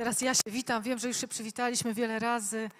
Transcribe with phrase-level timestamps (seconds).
[0.00, 0.82] Teraz ja się witam.
[0.82, 2.70] Wiem, że już się przywitaliśmy wiele razy.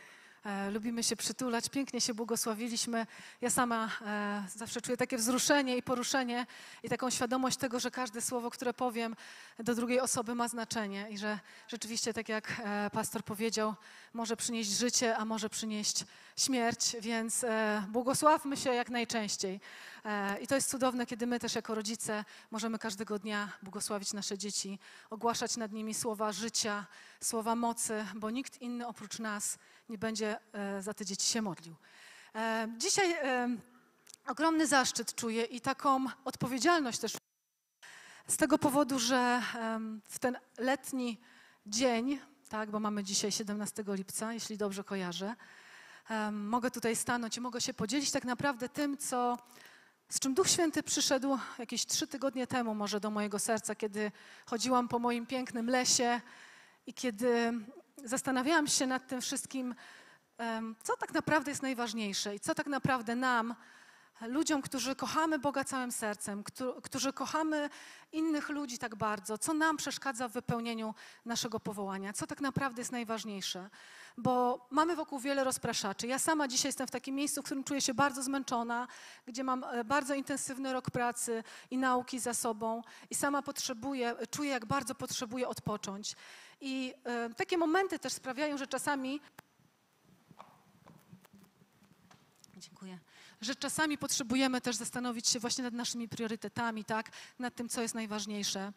[0.44, 3.06] E, lubimy się przytulać, pięknie się błogosławiliśmy.
[3.40, 6.46] Ja sama e, zawsze czuję takie wzruszenie i poruszenie
[6.82, 9.16] i taką świadomość tego, że każde słowo, które powiem
[9.58, 11.38] do drugiej osoby ma znaczenie i że
[11.68, 13.74] rzeczywiście, tak jak e, pastor powiedział,
[14.14, 16.04] może przynieść życie, a może przynieść
[16.36, 19.60] śmierć, więc e, błogosławmy się jak najczęściej.
[20.04, 24.38] E, I to jest cudowne, kiedy my też jako rodzice możemy każdego dnia błogosławić nasze
[24.38, 24.78] dzieci,
[25.10, 26.86] ogłaszać nad nimi słowa życia,
[27.20, 31.74] słowa mocy, bo nikt inny oprócz nas nie będzie e, za te dzieci się modlił.
[32.34, 33.16] E, dzisiaj
[34.26, 37.12] ogromny zaszczyt czuję i taką odpowiedzialność też
[38.26, 39.42] z tego powodu, że
[40.08, 41.20] w ten letni
[41.66, 45.36] dzień, tak, bo mamy dzisiaj 17 lipca, jeśli dobrze kojarzę,
[46.32, 49.38] mogę tutaj stanąć i mogę się podzielić tak naprawdę tym, co
[50.10, 54.12] z czym Duch Święty przyszedł jakieś trzy tygodnie temu może do mojego serca, kiedy
[54.46, 56.20] chodziłam po moim pięknym lesie
[56.86, 57.52] i kiedy
[58.04, 59.74] zastanawiałam się nad tym wszystkim,
[60.82, 63.54] co tak naprawdę jest najważniejsze i co tak naprawdę nam,
[64.20, 66.44] ludziom, którzy kochamy Boga całym sercem,
[66.82, 67.70] którzy kochamy
[68.12, 72.92] innych ludzi tak bardzo, co nam przeszkadza w wypełnieniu naszego powołania, co tak naprawdę jest
[72.92, 73.70] najważniejsze.
[74.16, 76.06] Bo mamy wokół wiele rozpraszaczy.
[76.06, 78.88] Ja sama dzisiaj jestem w takim miejscu, w którym czuję się bardzo zmęczona,
[79.26, 84.50] gdzie mam e, bardzo intensywny rok pracy i nauki za sobą i sama potrzebuję, czuję,
[84.50, 86.16] jak bardzo potrzebuję odpocząć.
[86.60, 86.94] I
[87.30, 89.20] y, takie momenty też sprawiają, że czasami.
[92.56, 92.98] Dziękuję
[93.40, 97.10] że czasami potrzebujemy też zastanowić się właśnie nad naszymi priorytetami, tak?
[97.38, 98.72] nad tym, co jest najważniejsze.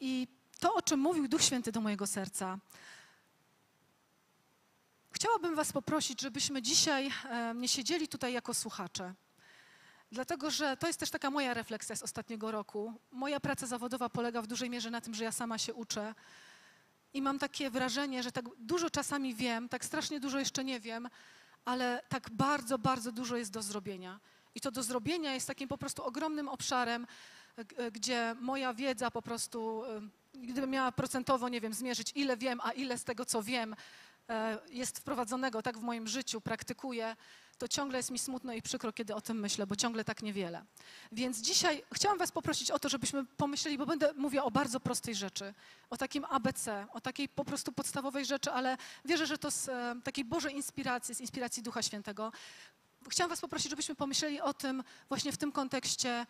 [0.00, 0.28] I
[0.60, 2.58] to, o czym mówił Duch Święty do mojego serca.
[5.12, 7.10] Chciałabym Was poprosić, żebyśmy dzisiaj
[7.54, 9.14] nie siedzieli tutaj jako słuchacze.
[10.12, 12.94] Dlatego, że to jest też taka moja refleksja z ostatniego roku.
[13.10, 16.14] Moja praca zawodowa polega w dużej mierze na tym, że ja sama się uczę.
[17.14, 21.08] I mam takie wrażenie, że tak dużo czasami wiem, tak strasznie dużo jeszcze nie wiem,
[21.68, 24.20] ale tak bardzo, bardzo dużo jest do zrobienia.
[24.54, 27.06] I to do zrobienia jest takim po prostu ogromnym obszarem,
[27.92, 29.82] gdzie moja wiedza po prostu,
[30.34, 33.76] gdybym miała procentowo, nie wiem, zmierzyć, ile wiem, a ile z tego, co wiem,
[34.28, 37.16] e, jest wprowadzonego tak w moim życiu, praktykuję,
[37.58, 40.64] to ciągle jest mi smutno i przykro, kiedy o tym myślę, bo ciągle tak niewiele.
[41.12, 45.14] Więc dzisiaj chciałam Was poprosić o to, żebyśmy pomyśleli, bo będę mówiła o bardzo prostej
[45.14, 45.54] rzeczy,
[45.90, 49.96] o takim ABC, o takiej po prostu podstawowej rzeczy, ale wierzę, że to z e,
[50.04, 52.32] takiej Bożej inspiracji, z inspiracji Ducha Świętego.
[53.08, 56.26] Chciałam Was poprosić, żebyśmy pomyśleli o tym właśnie w tym kontekście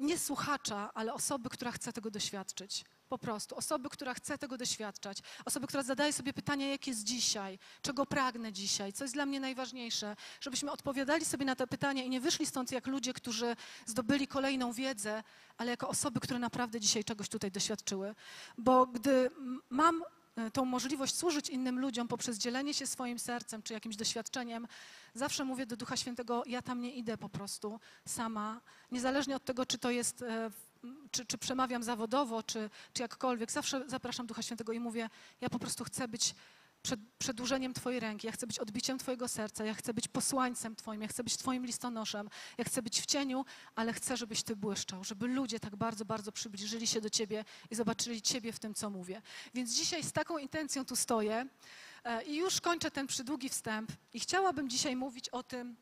[0.00, 2.84] nie słuchacza, ale osoby, która chce tego doświadczyć.
[3.14, 3.56] Po prostu.
[3.56, 5.18] Osoby, która chce tego doświadczać.
[5.44, 9.40] Osoby, która zadaje sobie pytanie, jak jest dzisiaj, czego pragnę dzisiaj, co jest dla mnie
[9.40, 10.16] najważniejsze.
[10.40, 14.72] Żebyśmy odpowiadali sobie na te pytania i nie wyszli stąd jak ludzie, którzy zdobyli kolejną
[14.72, 15.22] wiedzę,
[15.58, 18.14] ale jako osoby, które naprawdę dzisiaj czegoś tutaj doświadczyły.
[18.58, 19.30] Bo gdy
[19.70, 20.04] mam
[20.36, 24.66] E, tą możliwość służyć innym ludziom poprzez dzielenie się swoim sercem czy jakimś doświadczeniem,
[25.14, 28.60] zawsze mówię do Ducha Świętego, ja tam nie idę po prostu sama,
[28.90, 30.50] niezależnie od tego, czy to jest, e,
[31.10, 35.58] czy, czy przemawiam zawodowo, czy, czy jakkolwiek, zawsze zapraszam Ducha Świętego i mówię, ja po
[35.58, 36.34] prostu chcę być
[36.84, 41.02] przed, przedłużeniem Twojej ręki, ja chcę być odbiciem Twojego serca, ja chcę być posłańcem Twoim,
[41.02, 42.28] ja chcę być Twoim listonoszem,
[42.58, 46.32] ja chcę być w cieniu, ale chcę, żebyś Ty błyszczał, żeby ludzie tak bardzo, bardzo
[46.32, 49.22] przybliżyli się do Ciebie i zobaczyli Ciebie w tym, co mówię.
[49.54, 51.46] Więc dzisiaj z taką intencją tu stoję
[52.04, 55.76] e, i już kończę ten przydługi wstęp i chciałabym dzisiaj mówić o tym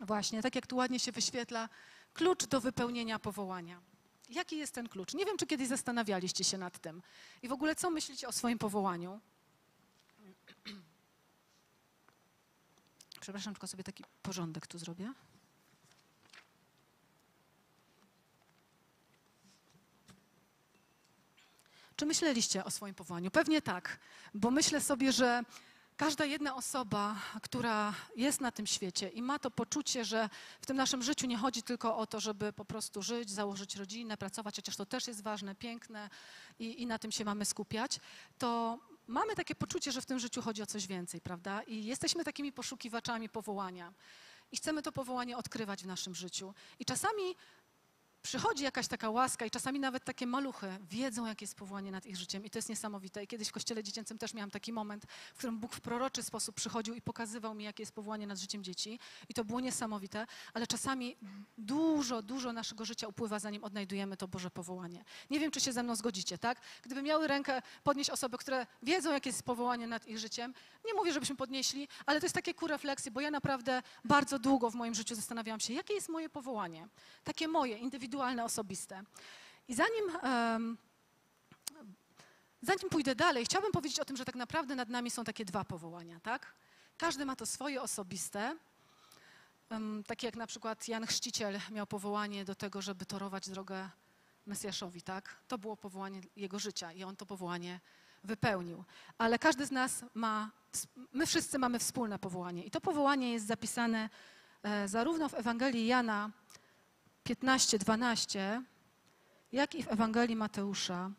[0.00, 1.68] właśnie, tak jak tu ładnie się wyświetla,
[2.14, 3.91] klucz do wypełnienia powołania.
[4.28, 5.14] Jaki jest ten klucz?
[5.14, 7.02] Nie wiem, czy kiedyś zastanawialiście się nad tym.
[7.42, 9.20] I w ogóle, co myślicie o swoim powołaniu?
[13.20, 15.12] Przepraszam, tylko sobie taki porządek tu zrobię.
[21.96, 23.30] Czy myśleliście o swoim powołaniu?
[23.30, 23.98] Pewnie tak,
[24.34, 25.42] bo myślę sobie, że
[25.96, 30.28] każda jedna osoba, która jest na tym świecie i ma to poczucie, że
[30.60, 34.16] w tym naszym życiu nie chodzi tylko o to, żeby po prostu żyć, założyć rodzinę,
[34.16, 36.10] pracować, chociaż to też jest ważne, piękne
[36.58, 38.00] i, i na tym się mamy skupiać,
[38.38, 41.62] to mamy takie poczucie, że w tym życiu chodzi o coś więcej, prawda?
[41.62, 43.92] I jesteśmy takimi poszukiwaczami powołania.
[44.52, 46.54] I chcemy to powołanie odkrywać w naszym życiu.
[46.78, 47.36] I czasami
[48.22, 52.16] przychodzi jakaś taka łaska i czasami nawet takie maluchy wiedzą, jakie jest powołanie nad ich
[52.16, 53.24] życiem i to jest niesamowite.
[53.24, 56.54] I kiedyś w kościele dziecięcym też miałam taki moment, w którym Bóg w proroczy sposób
[56.54, 58.98] przychodził i pokazywał mi, jakie jest powołanie nad życiem dzieci
[59.28, 61.16] i to było niesamowite, ale czasami
[61.58, 65.04] dużo, dużo naszego życia upływa, zanim odnajdujemy to Boże powołanie.
[65.30, 66.60] Nie wiem, czy się ze mną zgodzicie, tak?
[66.82, 70.54] Gdyby miały rękę podnieść osoby, które wiedzą, jakie jest powołanie nad ich życiem,
[70.84, 74.70] nie mówię, żebyśmy podnieśli, ale to jest takie ku refleksji, bo ja naprawdę bardzo długo
[74.70, 76.88] w moim życiu zastanawiałam się, jakie jest moje powołanie.
[77.24, 78.11] Takie moje, indywidualne,
[78.44, 79.02] osobiste.
[79.68, 80.04] I zanim,
[82.62, 85.64] zanim pójdę dalej, chciałabym powiedzieć o tym, że tak naprawdę nad nami są takie dwa
[85.64, 86.54] powołania, tak?
[86.98, 88.56] Każdy ma to swoje osobiste,
[90.06, 93.88] takie jak na przykład Jan Chrzciciel miał powołanie do tego, żeby torować drogę
[94.46, 95.36] Mesjaszowi, tak?
[95.48, 97.80] To było powołanie jego życia i on to powołanie
[98.24, 98.84] wypełnił.
[99.18, 100.50] Ale każdy z nas ma,
[101.12, 104.10] my wszyscy mamy wspólne powołanie i to powołanie jest zapisane
[104.62, 106.30] e, zarówno w Ewangelii Jana
[107.24, 108.62] 15, 12,
[109.52, 111.10] jak i w Ewangelii Mateusza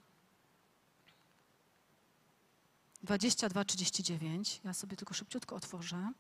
[3.04, 4.62] 22, 39.
[4.64, 6.12] Ja sobie tylko szybciutko otworzę.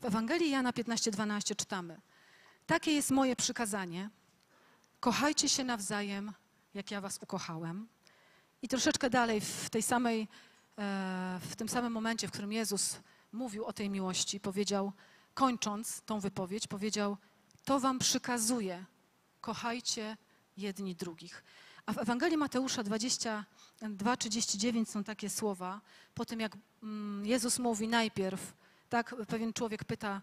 [0.00, 2.00] W Ewangelii Jana 15, 12 czytamy:
[2.66, 4.10] Takie jest moje przykazanie.
[5.00, 6.32] Kochajcie się nawzajem,
[6.74, 7.88] jak ja was ukochałem.
[8.62, 10.28] I troszeczkę dalej, w, tej samej,
[10.78, 13.00] e, w tym samym momencie, w którym Jezus
[13.32, 14.92] mówił o tej miłości, powiedział,
[15.34, 17.16] kończąc tą wypowiedź, powiedział:
[17.64, 18.84] To wam przykazuję,
[19.40, 20.16] kochajcie
[20.56, 21.44] jedni drugich.
[21.86, 25.80] A w Ewangelii Mateusza 22, 39 są takie słowa,
[26.14, 28.54] po tym jak mm, Jezus mówi najpierw,
[28.88, 30.20] tak pewien człowiek pyta,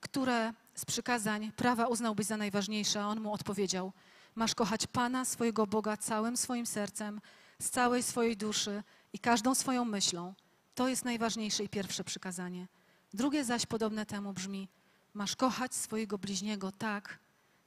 [0.00, 3.92] które z przykazań prawa uznałbyś za najważniejsze, a on mu odpowiedział:
[4.34, 7.20] Masz kochać Pana, swojego Boga, całym swoim sercem,
[7.62, 10.34] z całej swojej duszy i każdą swoją myślą.
[10.74, 12.68] To jest najważniejsze i pierwsze przykazanie.
[13.14, 14.68] Drugie zaś podobne temu brzmi:
[15.14, 17.18] Masz kochać swojego bliźniego tak,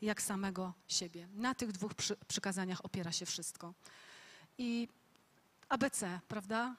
[0.01, 1.27] jak samego siebie.
[1.35, 3.73] Na tych dwóch przy, przykazaniach opiera się wszystko.
[4.57, 4.87] I
[5.69, 6.75] ABC, prawda?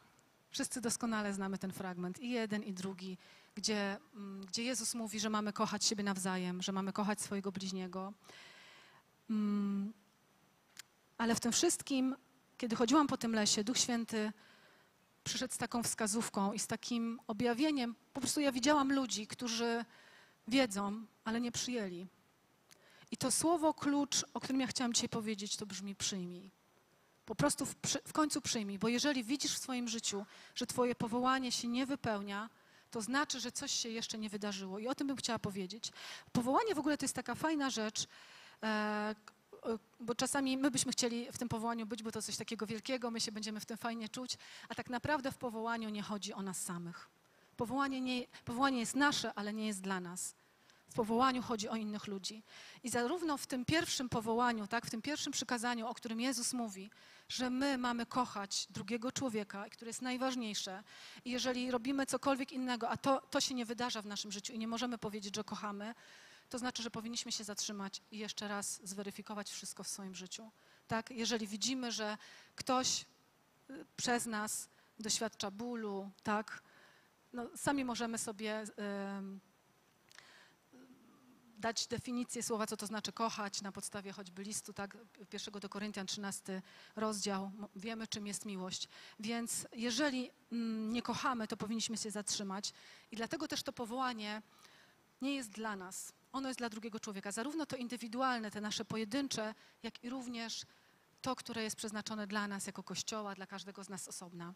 [0.51, 3.19] Wszyscy doskonale znamy ten fragment, i jeden, i drugi,
[3.55, 8.13] gdzie, mm, gdzie Jezus mówi, że mamy kochać siebie nawzajem, że mamy kochać swojego bliźniego.
[9.31, 9.93] Mm,
[11.19, 12.17] ale w tym wszystkim,
[12.59, 14.33] kiedy chodziłam po tym lesie, Duch Święty
[15.25, 17.95] przyszedł z taką wskazówką i z takim objawieniem.
[18.13, 19.85] Po prostu ja widziałam ludzi, którzy
[20.49, 22.07] wiedzą, ale nie przyjęli.
[23.11, 26.51] I to słowo klucz, o którym ja chciałam dzisiaj powiedzieć, to brzmi przyjmij.
[27.25, 27.75] Po prostu w,
[28.07, 32.51] w, końcu przyjmij, bo jeżeli widzisz w swoim życiu, że Twoje powołanie się nie wypełnia,
[32.91, 34.79] to znaczy, że coś się jeszcze nie wydarzyło.
[34.79, 35.93] I o tym bym chciała powiedzieć.
[36.33, 38.07] Powołanie w ogóle to jest taka fajna rzecz,
[38.63, 39.15] e,
[40.01, 43.21] bo czasami my byśmy chcieli w tym powołaniu być, bo to coś takiego wielkiego, my
[43.21, 44.39] się będziemy w tym fajnie czuć,
[44.69, 47.09] a tak naprawdę w powołaniu nie chodzi o nas samych.
[47.57, 50.35] Powołanie, nie, powołanie jest nasze, ale nie jest dla nas.
[50.89, 52.43] W powołaniu chodzi o innych ludzi.
[52.83, 56.91] I zarówno w tym pierwszym powołaniu, tak, w tym pierwszym przykazaniu, o którym Jezus mówi,
[57.29, 60.83] że my mamy kochać drugiego człowieka, które jest najważniejsze.
[61.25, 64.59] I jeżeli robimy cokolwiek innego, a to, to się nie wydarza w naszym życiu i
[64.59, 65.95] nie możemy powiedzieć, że kochamy,
[66.49, 70.51] to znaczy, że powinniśmy się zatrzymać i jeszcze raz zweryfikować wszystko w swoim życiu.
[70.89, 71.11] Tak?
[71.11, 72.19] Jeżeli widzimy, że
[72.55, 73.05] ktoś
[73.71, 74.69] y, przez nas
[74.99, 76.63] doświadcza bólu, tak?
[77.33, 78.65] No, sami możemy sobie
[81.59, 84.97] dać definicję słowa, co to znaczy kochać na podstawie choćby listu, tak,
[85.31, 86.63] pierwszego do Koryntian, 13
[86.97, 87.51] rozdział.
[87.77, 88.89] Wiemy, czym jest miłość.
[89.21, 92.73] Więc jeżeli mm, nie kochamy, to powinniśmy się zatrzymać.
[93.11, 94.43] I dlatego też to powołanie
[95.23, 96.13] nie jest dla nas.
[96.33, 97.33] Ono jest dla drugiego człowieka.
[97.33, 100.67] Zarówno to indywidualne, te nasze pojedyncze, jak i również
[101.23, 104.55] to, które jest przeznaczone dla nas jako Kościoła, dla każdego z nas osobna.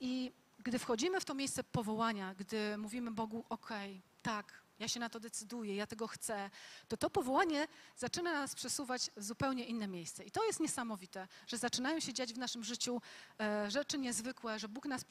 [0.00, 5.08] I gdy wchodzimy w to miejsce powołania, gdy mówimy Bogu, okay, tak, ja się na
[5.08, 6.50] to decyduję, ja tego chcę,
[6.88, 10.24] to to powołanie zaczyna nas przesuwać w zupełnie inne miejsce.
[10.24, 13.02] I to jest niesamowite, że zaczynają się dziać w naszym życiu
[13.40, 15.04] e, rzeczy niezwykłe, że Bóg nas e,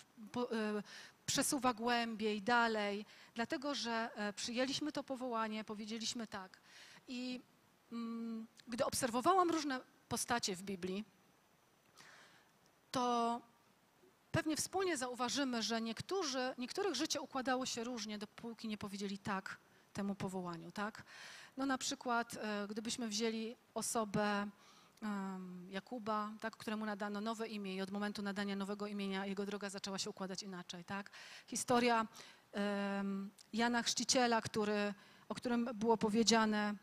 [1.26, 3.06] przesuwa głębiej, dalej,
[3.36, 6.62] dlatego że e, przyjęliśmy to powołanie, powiedzieliśmy tak.
[7.08, 7.42] I
[7.92, 11.04] mm, gdy obserwowałam różne postacie w Biblii,
[12.92, 13.42] to
[14.36, 19.58] pewnie wspólnie zauważymy, że niektórzy, niektórych życie układało się różnie, dopóki nie powiedzieli tak
[19.94, 21.04] temu powołaniu, tak?
[21.58, 24.48] No na przykład, e, gdybyśmy wzięli osobę
[25.70, 29.98] Jakuba, tak, któremu nadano nowe imię i od momentu nadania nowego imienia jego droga zaczęła
[29.98, 31.12] się układać inaczej, tak?
[31.48, 32.08] Historia
[33.54, 34.94] Jana Chrzciciela, który,
[35.30, 36.76] o którym było powiedziane,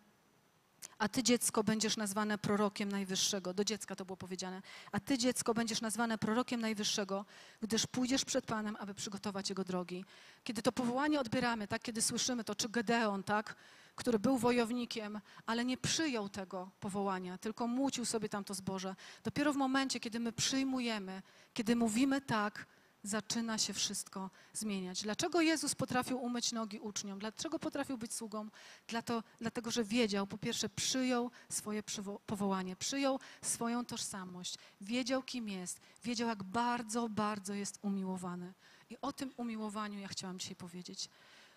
[0.98, 3.54] A ty, dziecko, będziesz nazwane prorokiem Najwyższego.
[3.54, 4.62] Do dziecka to było powiedziane.
[4.92, 7.24] A ty, dziecko, będziesz nazwane prorokiem Najwyższego,
[7.60, 10.04] gdyż pójdziesz przed Panem, aby przygotować Jego drogi.
[10.44, 13.54] Kiedy to powołanie odbieramy, tak, kiedy słyszymy to, czy Gedeon, tak,
[13.96, 18.94] który był wojownikiem, ale nie przyjął tego powołania, tylko mucił sobie tam to zboże.
[19.24, 21.22] Dopiero w momencie, kiedy my przyjmujemy,
[21.54, 22.66] kiedy mówimy tak,
[23.02, 25.02] zaczyna się wszystko zmieniać.
[25.02, 27.18] Dlaczego Jezus potrafił umyć nogi uczniom?
[27.18, 28.48] Dlaczego potrafił być sługą?
[28.88, 31.82] Dlato, dlatego, że wiedział, po pierwsze, przyjął swoje
[32.26, 38.54] powołanie, przyjął swoją tożsamość, wiedział, kim jest, wiedział, jak bardzo, bardzo jest umiłowany.
[38.90, 41.08] I o tym umiłowaniu ja chciałam dzisiaj powiedzieć.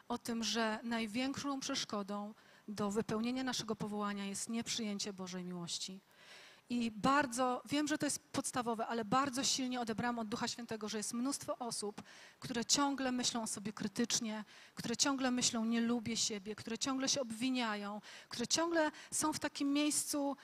[0.07, 2.33] O tym, że największą przeszkodą
[2.67, 5.99] do wypełnienia naszego powołania jest nieprzyjęcie Bożej miłości.
[6.69, 10.97] I bardzo, wiem, że to jest podstawowe, ale bardzo silnie odebrałam od Ducha Świętego, że
[10.97, 12.01] jest mnóstwo osób,
[12.39, 14.43] które ciągle myślą o sobie krytycznie,
[14.75, 19.73] które ciągle myślą, nie lubię siebie, które ciągle się obwiniają, które ciągle są w takim
[19.73, 20.37] miejscu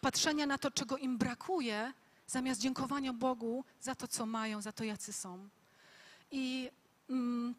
[0.00, 1.92] patrzenia na to, czego im brakuje,
[2.26, 5.48] zamiast dziękowania Bogu za to, co mają, za to, jacy są.
[6.30, 6.70] I
[7.10, 7.54] mm,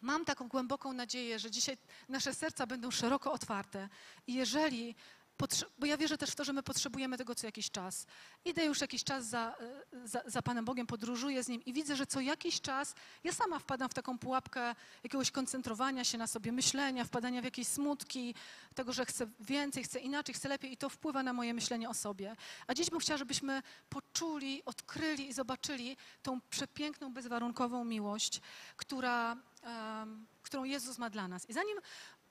[0.00, 1.76] mam taką głęboką nadzieję, że dzisiaj
[2.08, 3.88] nasze serca będą szeroko otwarte.
[4.26, 4.94] I jeżeli
[5.78, 8.06] bo ja wierzę też w to, że my potrzebujemy tego co jakiś czas.
[8.44, 9.54] Idę już jakiś czas za,
[9.92, 12.94] e, za, za Panem Bogiem, podróżuję z Nim i widzę, że co jakiś czas
[13.24, 17.68] ja sama wpadam w taką pułapkę jakiegoś koncentrowania się na sobie, myślenia, wpadania w jakieś
[17.68, 18.34] smutki,
[18.74, 21.94] tego, że chcę więcej, chcę inaczej, chcę lepiej i to wpływa na moje myślenie o
[21.94, 22.36] sobie.
[22.66, 28.40] A dziś bym chciała, żebyśmy poczuli, odkryli i zobaczyli tą przepiękną, bezwarunkową miłość,
[28.76, 31.50] która, em, którą Jezus ma dla nas.
[31.50, 31.78] I zanim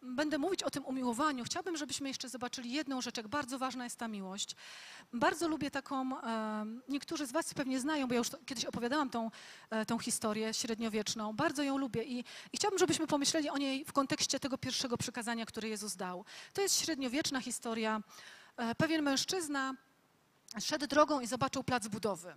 [0.02, 3.98] będę mówić o tym umiłowaniu, chciałabym, żebyśmy jeszcze zobaczyli jedną rzecz, jak bardzo ważna jest
[3.98, 4.56] ta miłość.
[5.14, 9.32] Bardzo lubię taką, e, niektórzy z Was pewnie znają, bo ja już kiedyś opowiadałam tą,
[9.70, 11.34] e, tą historię średniowieczną.
[11.34, 12.20] Bardzo ją lubię i,
[12.54, 16.26] i żebyśmy pomyśleli o niej w kontekście tego pierwszego przykazania, które Jezus dał.
[16.54, 18.02] To jest średniowieczna historia.
[18.58, 19.74] E, pewien mężczyzna
[20.60, 22.36] szedł drogą i zobaczył plac budowy.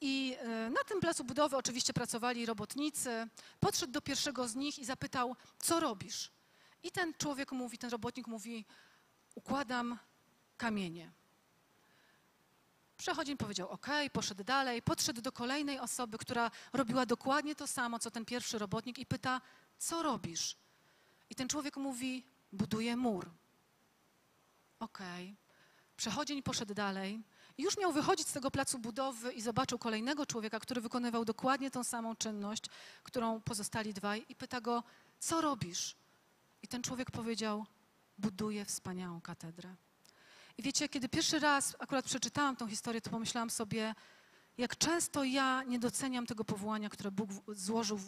[0.00, 0.36] I
[0.70, 3.28] na tym placu budowy oczywiście pracowali robotnicy.
[3.60, 6.33] Podszedł do pierwszego z nich i zapytał, co robisz?
[6.84, 8.64] I ten człowiek mówi, ten robotnik mówi,
[9.34, 9.98] układam
[10.56, 11.12] kamienie.
[12.96, 18.10] Przechodzień powiedział OK, poszedł dalej, podszedł do kolejnej osoby, która robiła dokładnie to samo, co
[18.10, 19.40] ten pierwszy robotnik i pyta,
[19.78, 20.56] co robisz?
[21.30, 23.30] I ten człowiek mówi, buduję mur.
[24.80, 24.98] OK.
[25.96, 27.22] Przechodzień poszedł dalej.
[27.58, 31.84] Już miał wychodzić z tego placu budowy i zobaczył kolejnego człowieka, który wykonywał dokładnie tą
[31.84, 32.64] samą czynność,
[33.02, 34.82] którą pozostali dwaj i pyta go,
[35.18, 35.96] co robisz?
[36.64, 37.66] I ten człowiek powiedział:
[38.18, 39.74] Buduję wspaniałą katedrę.
[40.58, 43.94] I wiecie, kiedy pierwszy raz akurat przeczytałam tą historię, to pomyślałam sobie,
[44.58, 48.00] jak często ja nie doceniam tego powołania, które Bóg złożył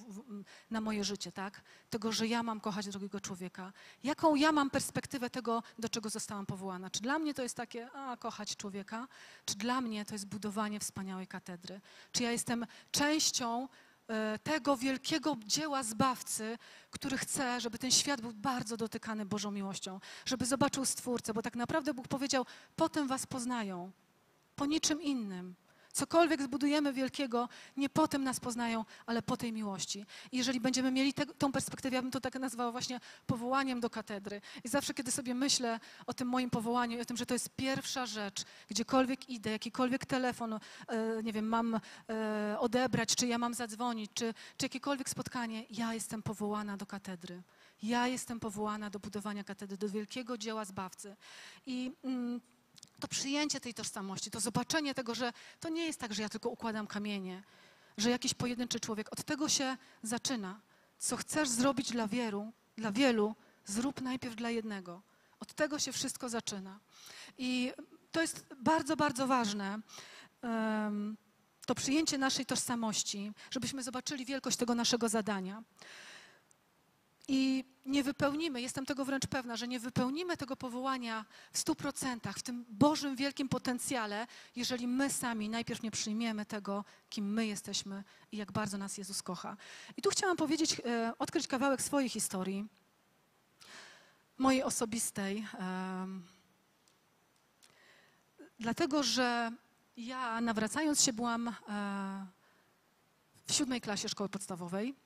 [0.71, 1.63] na moje życie, tak?
[1.91, 3.73] Tego, że ja mam kochać drugiego człowieka.
[4.05, 6.91] Jaką ja mam perspektywę tego, do czego zostałam powołana?
[6.91, 9.09] Czy dla mnie to jest takie, a, kochać człowieka?
[9.45, 11.81] Czy dla mnie to jest budowanie wspaniałej katedry?
[12.13, 13.69] Czy ja jestem częścią
[14.43, 16.59] tego wielkiego dzieła Zbawcy,
[16.91, 21.57] który chce, żeby ten świat był bardzo dotykany Bożą miłością, żeby zobaczył Stwórcę, bo tak
[21.57, 22.47] naprawdę Bóg powiedział,
[22.77, 23.91] potem was poznają,
[24.57, 25.55] po niczym innym.
[25.97, 30.07] Cokolwiek zbudujemy wielkiego, nie potem nas poznają, ale po tej miłości.
[30.33, 33.91] I jeżeli będziemy mieli te, tą perspektywę, ja bym to tak nazwała właśnie powołaniem do
[33.91, 34.41] katedry.
[34.65, 37.49] I zawsze, kiedy sobie myślę o tym moim powołaniu i o tym, że to jest
[37.57, 40.59] pierwsza rzecz, gdziekolwiek idę, jakikolwiek telefon, e,
[41.23, 46.23] nie wiem, mam e, odebrać, czy ja mam zadzwonić, czy, czy jakiekolwiek spotkanie, ja jestem
[46.23, 47.43] powołana do katedry.
[47.83, 51.17] Ja jestem powołana do budowania katedry, do wielkiego dzieła Zbawcy.
[51.67, 52.41] I mm,
[53.01, 56.49] to przyjęcie tej tożsamości, to zobaczenie tego, że to nie jest tak, że ja tylko
[56.49, 57.43] układam kamienie,
[57.97, 60.61] że jakiś pojedynczy człowiek, od tego się zaczyna.
[60.99, 63.35] Co chcesz zrobić dla wielu, dla wielu,
[63.65, 65.03] zrób najpierw dla jednego.
[65.41, 66.81] Od tego się wszystko zaczyna.
[67.39, 67.73] I
[68.13, 69.79] to jest bardzo, bardzo ważne.
[71.67, 75.63] To przyjęcie naszej tożsamości, żebyśmy zobaczyli wielkość tego naszego zadania.
[77.29, 82.39] I nie wypełnimy, jestem tego wręcz pewna, że nie wypełnimy tego powołania w stu procentach,
[82.39, 88.05] w tym Bożym wielkim potencjale, jeżeli my sami najpierw nie przyjmiemy tego, kim my jesteśmy
[88.33, 89.57] i jak bardzo nas Jezus kocha.
[89.97, 92.67] I tu chciałam powiedzieć, e, odkryć kawałek swojej historii,
[94.39, 95.47] mojej osobistej.
[95.59, 96.27] em,
[98.59, 99.53] Dlatego, że
[99.97, 101.53] ja nawracając się byłam e,
[103.47, 105.06] w siódmej klasie szkoły podstawowej.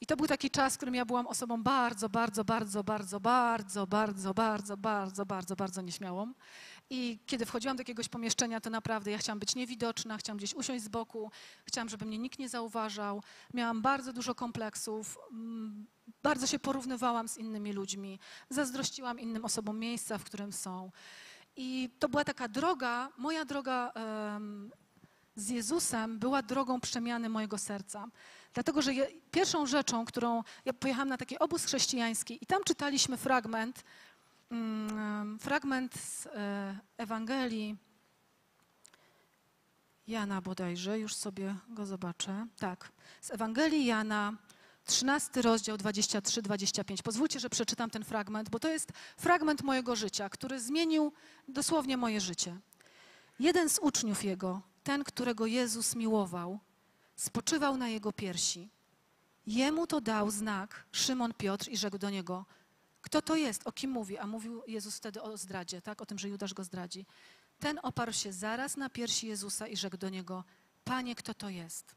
[0.00, 3.86] I to był taki czas, w którym ja byłam osobą bardzo, bardzo, bardzo, bardzo, bardzo,
[3.86, 6.32] bardzo, bardzo, bardzo, bardzo, bardzo nieśmiałą.
[6.90, 10.84] I kiedy wchodziłam do jakiegoś pomieszczenia, to naprawdę ja chciałam być niewidoczna, chciałam gdzieś usiąść
[10.84, 11.30] z boku,
[11.64, 13.22] chciałam, żeby mnie nikt nie zauważał.
[13.54, 15.18] Miałam bardzo dużo kompleksów.
[15.32, 15.86] Mm,
[16.22, 18.18] bardzo się porównywałam z innymi ludźmi,
[18.50, 20.90] zazdrościłam innym osobom miejsca, w którym są.
[21.56, 23.92] I to była taka droga, moja droga
[25.36, 28.08] z Jezusem była drogą przemiany mojego serca.
[28.54, 28.92] Dlatego, że
[29.30, 33.84] pierwszą rzeczą, którą ja pojechałam na taki obóz chrześcijański i tam czytaliśmy fragment,
[34.50, 37.76] mm, fragment z e, Ewangelii
[40.06, 42.46] Jana bodajże, już sobie go zobaczę.
[42.58, 44.32] Tak, z Ewangelii Jana,
[44.84, 47.02] 13 rozdział 23-25.
[47.02, 51.12] Pozwólcie, że przeczytam ten fragment, bo to jest fragment mojego życia, który zmienił
[51.48, 52.56] dosłownie moje życie.
[53.40, 56.58] Jeden z uczniów jego, ten, którego Jezus miłował,
[57.20, 58.68] spoczywał na jego piersi.
[59.46, 62.46] Jemu to dał znak Szymon Piotr i rzekł do niego:
[63.00, 63.66] Kto to jest?
[63.66, 64.18] O kim mówi?
[64.18, 66.02] A mówił Jezus wtedy o zdradzie, tak?
[66.02, 67.06] O tym, że Judasz go zdradzi.
[67.58, 70.44] Ten oparł się zaraz na piersi Jezusa i rzekł do niego:
[70.84, 71.94] Panie, kto to jest?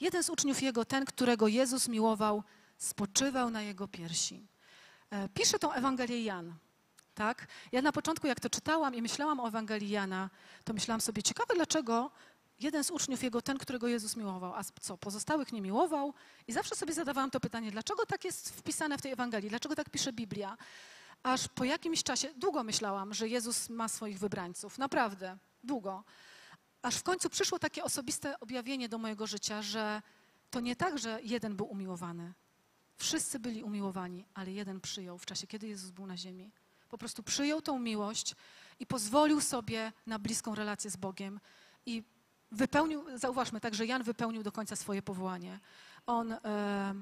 [0.00, 2.42] Jeden z uczniów jego, ten, którego Jezus miłował,
[2.78, 4.46] spoczywał na jego piersi.
[5.10, 6.54] E, Pisze tą Ewangelię Jan.
[7.14, 7.46] Tak?
[7.72, 10.30] Ja na początku, jak to czytałam i myślałam o Ewangelii Jana,
[10.64, 12.10] to myślałam sobie, ciekawe dlaczego
[12.60, 16.14] jeden z uczniów jego, ten, którego Jezus miłował, a co, pozostałych nie miłował?
[16.48, 19.90] I zawsze sobie zadawałam to pytanie, dlaczego tak jest wpisane w tej Ewangelii, dlaczego tak
[19.90, 20.56] pisze Biblia?
[21.22, 26.04] Aż po jakimś czasie, długo myślałam, że Jezus ma swoich wybrańców, naprawdę, długo.
[26.82, 30.02] Aż w końcu przyszło takie osobiste objawienie do mojego życia, że
[30.50, 32.32] to nie tak, że jeden był umiłowany.
[32.96, 36.50] Wszyscy byli umiłowani, ale jeden przyjął w czasie, kiedy Jezus był na ziemi.
[36.88, 38.34] Po prostu przyjął tą miłość
[38.80, 41.40] i pozwolił sobie na bliską relację z Bogiem
[41.86, 42.02] i
[42.52, 45.60] wypełnił, zauważmy tak, że Jan wypełnił do końca swoje powołanie.
[46.06, 46.94] On e,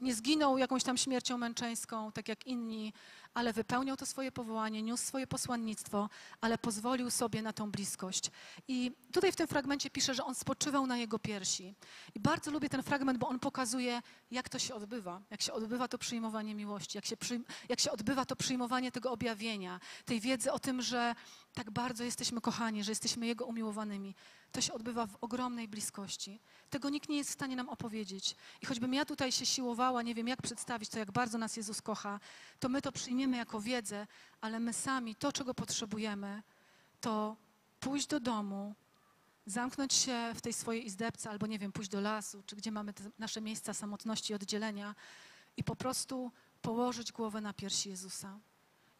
[0.00, 2.92] nie zginął jakąś tam śmiercią męczeńską, tak jak inni,
[3.34, 6.08] ale wypełniał to swoje powołanie, niósł swoje posłannictwo,
[6.40, 8.30] ale pozwolił sobie na tą bliskość.
[8.68, 11.74] I tutaj w tym fragmencie pisze, że on spoczywał na jego piersi.
[12.14, 15.20] I bardzo lubię ten fragment, bo on pokazuje, jak to się odbywa.
[15.30, 17.16] Jak się odbywa to przyjmowanie miłości, jak się,
[17.68, 21.14] jak się odbywa to przyjmowanie tego objawienia, tej wiedzy o tym, że
[21.54, 24.14] tak bardzo jesteśmy kochani, że jesteśmy Jego umiłowanymi.
[24.52, 26.40] To się odbywa w ogromnej bliskości.
[26.70, 28.36] Tego nikt nie jest w stanie nam opowiedzieć.
[28.62, 31.82] I choćbym ja tutaj się siłowała, nie wiem jak przedstawić to, jak bardzo nas Jezus
[31.82, 32.20] kocha,
[32.60, 34.06] to my to przyjmiemy jako wiedzę,
[34.40, 36.42] ale my sami to, czego potrzebujemy,
[37.00, 37.36] to
[37.80, 38.74] pójść do domu,
[39.46, 42.92] zamknąć się w tej swojej izdebce, albo nie wiem, pójść do lasu, czy gdzie mamy
[43.18, 44.94] nasze miejsca samotności i oddzielenia
[45.56, 48.38] i po prostu położyć głowę na piersi Jezusa.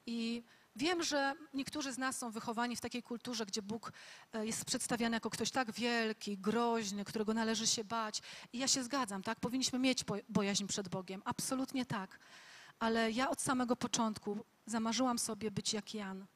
[0.07, 0.43] I
[0.77, 3.93] wiem, że niektórzy z nas są wychowani w takiej kulturze, gdzie Bóg
[4.33, 8.23] e, jest przedstawiany jako ktoś tak wielki, groźny, którego należy się bać.
[8.53, 9.41] I ja się zgadzam, tak?
[9.41, 11.23] Powinniśmy mieć bo- bojaźń przed Bogiem.
[11.25, 12.19] Absolutnie tak.
[12.79, 16.27] Ale ja od samego początku zamarzyłam sobie być jak Jan.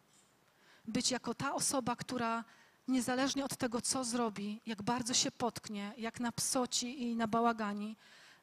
[0.88, 2.44] Być jako ta osoba, która
[2.88, 7.96] niezależnie od tego, co zrobi, jak bardzo się potknie, jak na psoci i na bałagani,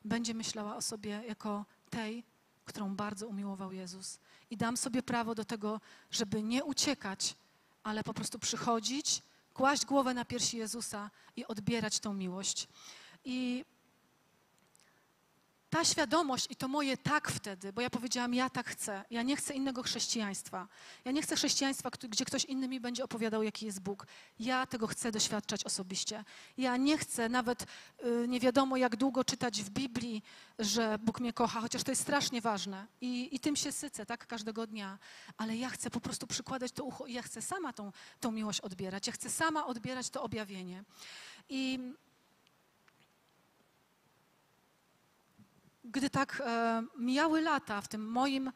[0.05, 2.23] będzie myślała o sobie jako tej,
[2.65, 4.19] którą bardzo umiłował Jezus.
[4.49, 5.81] I dam sobie prawo do tego,
[6.11, 7.35] żeby nie uciekać,
[7.83, 9.21] ale po prostu przychodzić,
[9.53, 12.67] kłaść głowę na piersi Jezusa i odbierać tą miłość.
[13.25, 13.65] I
[15.69, 19.03] ta świadomość i to moje tak wtedy, bo ja powiedziałam, ja tak chcę.
[19.11, 20.67] Ja nie chcę innego chrześcijaństwa.
[21.05, 24.07] Ja nie chcę chrześcijaństwa, gdzie ktoś inny mi będzie opowiadał, jaki jest Bóg.
[24.39, 26.23] Ja tego chcę doświadczać osobiście.
[26.57, 30.23] Ja nie chcę nawet y, nie wiadomo jak długo czytać w Biblii,
[30.59, 32.87] że Bóg mnie kocha, chociaż to jest strasznie ważne.
[33.01, 34.97] I, i tym się sycę, tak, każdego dnia.
[35.37, 38.61] Ale ja chcę po prostu przykładać to ucho i ja chcę sama tą, tą miłość
[38.61, 39.07] odbierać.
[39.07, 40.83] Ja chcę sama odbierać to objawienie.
[41.49, 41.79] I
[45.91, 48.51] gdy tak e, mijały lata w tym moim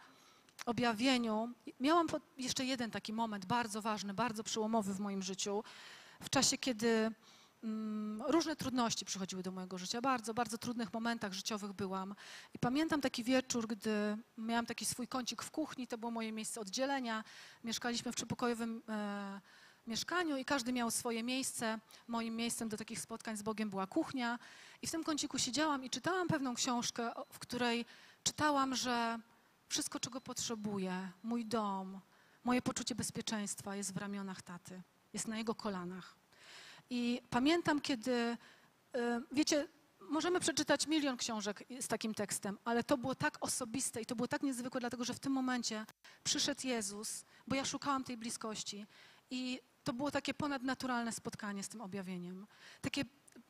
[0.66, 5.64] objawieniu, miałam jeszcze jeden taki moment bardzo ważny, bardzo przełomowy w moim życiu,
[6.22, 7.12] w czasie, kiedy
[7.64, 10.02] mm, różne trudności przychodziły do mojego życia.
[10.02, 12.16] Bardzo, bardzo trudnych momentach życiowych byłam.
[12.54, 16.62] I pamiętam taki wieczór, gdy miałam taki swój kącik w kuchni, to było moje miejsce
[16.62, 17.24] oddzielenia.
[17.64, 19.42] Mieszkaliśmy w trzypokojowym e,
[19.88, 21.80] mieszkaniu i każdy miał swoje miejsce.
[22.08, 24.40] Moim miejscem do takich spotkań z Bogiem była kuchnia.
[24.82, 27.86] I w tym kąciku siedziałam i czytałam pewną książkę, w której
[28.24, 29.20] czytałam, że
[29.68, 32.00] wszystko, czego potrzebuję, mój dom,
[32.44, 34.82] moje poczucie bezpieczeństwa jest w ramionach taty,
[35.14, 36.16] jest na jego kolanach.
[36.90, 38.38] I pamiętam, kiedy, y,
[39.32, 39.68] wiecie,
[40.00, 44.28] możemy przeczytać milion książek z takim tekstem, ale to było tak osobiste i to było
[44.28, 45.86] tak niezwykłe, dlatego że w tym momencie
[46.24, 48.86] przyszedł Jezus, bo ja szukałam tej bliskości
[49.30, 52.48] i to było takie ponadnaturalne spotkanie z tym objawieniem.
[52.82, 53.06] Takie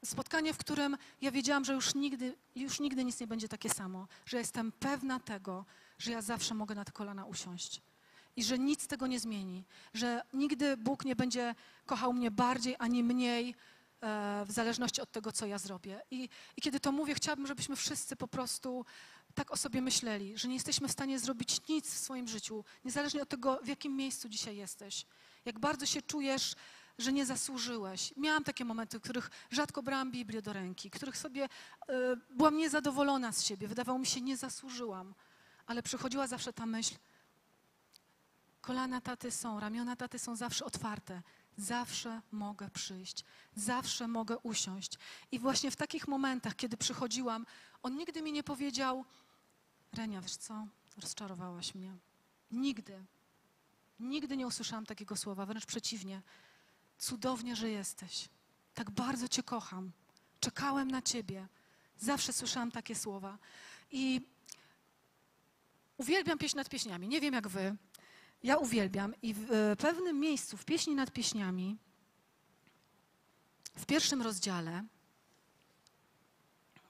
[0.06, 4.08] spotkanie, w którym ja wiedziałam, że już nigdy, już nigdy nic nie będzie takie samo,
[4.26, 5.65] że jestem pewna tego,
[5.98, 7.82] że ja zawsze mogę na te kolana usiąść
[8.36, 13.04] i że nic tego nie zmieni, że nigdy Bóg nie będzie kochał mnie bardziej ani
[13.04, 13.56] mniej
[14.02, 16.02] e, w zależności od tego, co ja zrobię.
[16.12, 18.86] I, I kiedy to mówię, chciałabym, żebyśmy wszyscy po prostu
[19.34, 23.22] tak o sobie myśleli, że nie jesteśmy w stanie zrobić nic w swoim życiu, niezależnie
[23.22, 25.06] od tego, w jakim miejscu dzisiaj jesteś.
[25.45, 26.56] Jak bardzo się czujesz,
[26.97, 28.13] że nie zasłużyłeś.
[28.17, 31.49] Miałam takie momenty, w których rzadko brałam Biblię do ręki, w których sobie y,
[32.29, 33.67] byłam niezadowolona z siebie.
[33.67, 35.13] Wydawało mi się, nie zasłużyłam.
[35.65, 36.95] Ale przychodziła zawsze ta myśl,
[38.62, 41.21] kolana taty są, ramiona taty są zawsze otwarte.
[41.58, 43.23] Zawsze mogę przyjść,
[43.56, 44.97] zawsze mogę usiąść.
[45.32, 47.45] I właśnie w takich momentach, kiedy przychodziłam,
[47.84, 49.06] on nigdy mi nie powiedział,
[49.93, 51.95] Renia, wiesz co, rozczarowałaś mnie.
[52.51, 53.06] Nigdy.
[53.99, 56.21] Nigdy nie usłyszałam takiego słowa, wręcz przeciwnie.
[56.97, 58.29] Cudownie, że jesteś.
[58.73, 59.91] Tak bardzo Cię kocham.
[60.39, 61.47] Czekałem na Ciebie.
[61.97, 63.38] Zawsze słyszałam takie słowa.
[63.91, 64.21] I
[65.97, 67.08] uwielbiam pieśń nad pieśniami.
[67.08, 67.75] Nie wiem jak Wy.
[68.43, 69.13] Ja uwielbiam.
[69.21, 71.77] I w e, pewnym miejscu, w pieśni nad pieśniami,
[73.75, 74.84] w pierwszym rozdziale,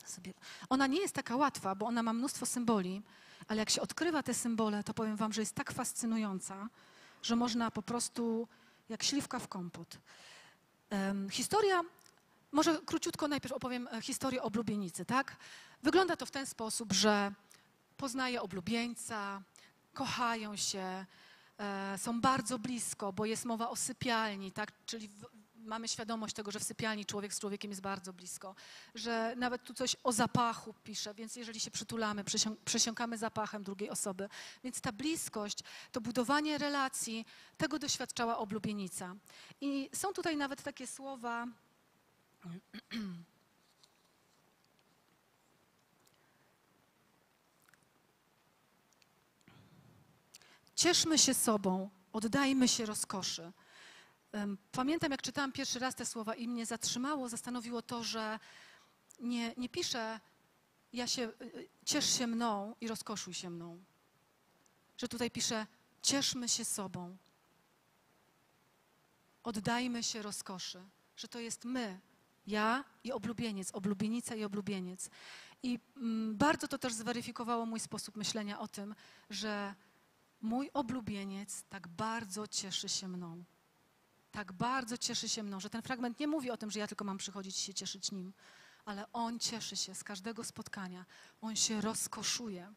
[0.06, 0.34] sobie,
[0.70, 3.02] ona nie jest taka łatwa, bo ona ma mnóstwo symboli,
[3.48, 6.70] ale jak się odkrywa te symbole, to powiem Wam, że jest tak fascynująca,
[7.24, 8.48] że można po prostu
[8.90, 9.98] jak śliwka w kompot.
[11.32, 11.82] Historia,
[12.54, 15.38] może króciutko najpierw opowiem e, historię oblubienicy, tak?
[15.84, 17.32] Wygląda to w ten sposób, że
[17.98, 19.42] poznaje oblubieńca,
[19.94, 21.06] kochają się,
[21.58, 24.72] e, są bardzo blisko, bo jest mowa o sypialni, tak?
[24.86, 25.10] Czyli
[25.66, 28.56] mamy świadomość tego, że w sypialni człowiek z człowiekiem jest bardzo blisko,
[28.96, 32.24] że nawet tu coś o zapachu pisze, więc jeżeli się przytulamy,
[32.66, 34.30] przesiąkamy zapachem drugiej osoby.
[34.64, 35.60] Więc ta bliskość,
[35.92, 37.26] to budowanie relacji,
[37.58, 39.16] tego doświadczała oblubienica.
[39.62, 41.48] I są tutaj nawet takie słowa.
[50.76, 53.52] Cieszmy się sobą, oddajmy się rozkoszy.
[54.72, 58.40] Pamiętam, jak czytałam pierwszy raz te słowa i mnie zatrzymało, zastanowiło to, że
[59.20, 60.20] nie, nie piszę,
[60.94, 63.84] ja się, y, ciesz się mną i rozkoszuj się mną.
[64.98, 65.68] Że tutaj piszę,
[66.02, 67.18] cieszmy się sobą.
[69.44, 70.84] Oddajmy się rozkoszy.
[71.18, 72.00] Że to jest my,
[72.48, 75.10] ja i oblubieniec, oblubienica i oblubieniec.
[75.64, 78.96] I mm, bardzo to też zweryfikowało mój sposób myślenia o tym,
[79.30, 79.76] że
[80.42, 83.44] mój oblubieniec tak bardzo cieszy się mną
[84.34, 87.06] tak bardzo cieszy się mną, że ten fragment nie mówi o tym, że ja tylko
[87.06, 88.34] mam przychodzić się cieszyć nim,
[88.86, 91.06] ale on cieszy się z każdego spotkania.
[91.42, 92.74] On się rozkoszuje.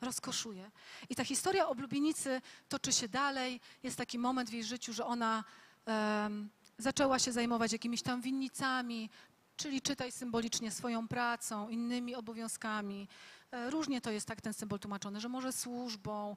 [0.00, 0.70] Rozkoszuje.
[1.08, 3.60] I ta historia oblubienicy toczy się dalej.
[3.82, 5.44] Jest taki moment w jej życiu, że ona
[5.86, 9.10] um, zaczęła się zajmować jakimiś tam winnicami,
[9.56, 13.08] czyli czytaj symbolicznie swoją pracą, innymi obowiązkami.
[13.50, 16.36] E, różnie to jest tak ten symbol tłumaczony, że może służbą,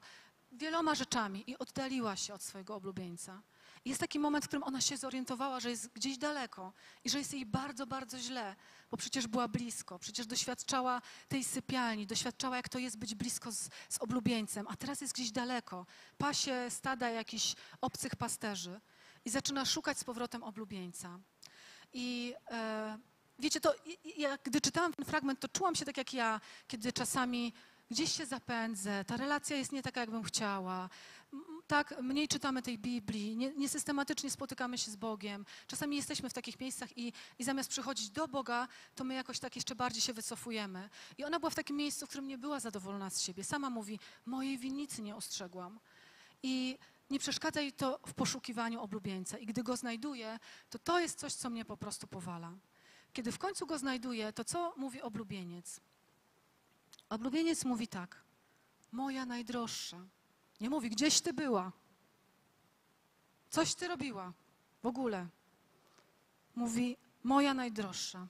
[0.52, 3.42] wieloma rzeczami i oddaliła się od swojego oblubieńca.
[3.84, 6.72] Jest taki moment, w którym ona się zorientowała, że jest gdzieś daleko
[7.04, 8.56] i że jest jej bardzo, bardzo źle,
[8.90, 13.68] bo przecież była blisko, przecież doświadczała tej sypialni, doświadczała, jak to jest być blisko z,
[13.88, 15.86] z oblubieńcem, a teraz jest gdzieś daleko.
[16.18, 18.80] Pasie stada jakichś obcych pasterzy
[19.24, 21.18] i zaczyna szukać z powrotem oblubieńca.
[21.92, 22.98] I e,
[23.38, 23.74] wiecie, to
[24.16, 27.52] ja, gdy czytałam ten fragment, to czułam się tak jak ja, kiedy czasami
[27.90, 30.88] gdzieś się zapędzę, ta relacja jest nie taka, jakbym chciała.
[31.66, 35.46] Tak, mniej czytamy tej Biblii, niesystematycznie nie spotykamy się z Bogiem.
[35.66, 39.56] Czasami jesteśmy w takich miejscach i, i zamiast przychodzić do Boga, to my jakoś tak
[39.56, 40.90] jeszcze bardziej się wycofujemy.
[41.18, 43.44] I ona była w takim miejscu, w którym nie była zadowolona z siebie.
[43.44, 45.80] Sama mówi, mojej winnicy nie ostrzegłam.
[46.42, 46.78] I
[47.10, 49.38] nie przeszkadza jej to w poszukiwaniu oblubieńca.
[49.38, 50.38] I gdy go znajduje,
[50.70, 52.52] to to jest coś, co mnie po prostu powala.
[53.12, 55.80] Kiedy w końcu go znajduje, to co mówi oblubieniec?
[57.10, 58.22] Oblubieniec mówi tak,
[58.92, 60.00] moja najdroższa.
[60.60, 61.72] Nie mówi, gdzieś ty była.
[63.50, 64.32] Coś ty robiła.
[64.82, 65.26] W ogóle.
[66.54, 68.26] Mówi, moja najdroższa.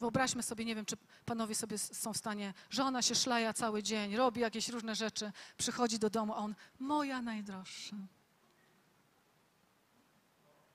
[0.00, 4.16] Wyobraźmy sobie, nie wiem, czy panowie sobie są w stanie, żona się szlaja cały dzień,
[4.16, 7.96] robi jakieś różne rzeczy, przychodzi do domu, a on, moja najdroższa.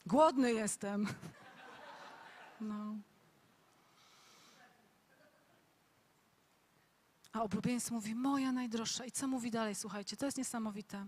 [0.06, 1.08] Głodny jestem.
[2.62, 2.96] No.
[7.38, 9.06] A oblubieńc mówi, moja najdroższa.
[9.06, 9.76] I co mówi dalej?
[9.76, 11.08] Słuchajcie, to jest niesamowite.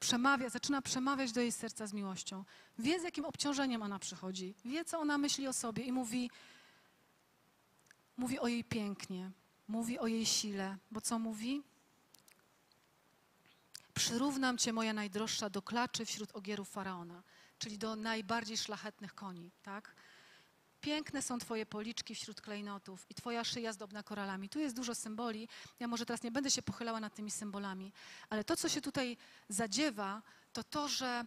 [0.00, 2.44] Przemawia, zaczyna przemawiać do jej serca z miłością.
[2.78, 4.54] Wie, z jakim obciążeniem ona przychodzi.
[4.64, 6.30] Wie, co ona myśli o sobie i mówi,
[8.16, 9.30] mówi o jej pięknie,
[9.68, 10.76] mówi o jej sile.
[10.90, 11.62] Bo co mówi?
[13.94, 17.22] Przyrównam cię, moja najdroższa, do klaczy wśród ogierów Faraona,
[17.58, 19.94] czyli do najbardziej szlachetnych koni, tak?
[20.80, 24.48] Piękne są Twoje policzki wśród klejnotów i Twoja szyja zdobna koralami.
[24.48, 25.48] Tu jest dużo symboli.
[25.80, 27.92] Ja może teraz nie będę się pochylała nad tymi symbolami,
[28.28, 29.16] ale to, co się tutaj
[29.48, 31.24] zadziewa, to to, że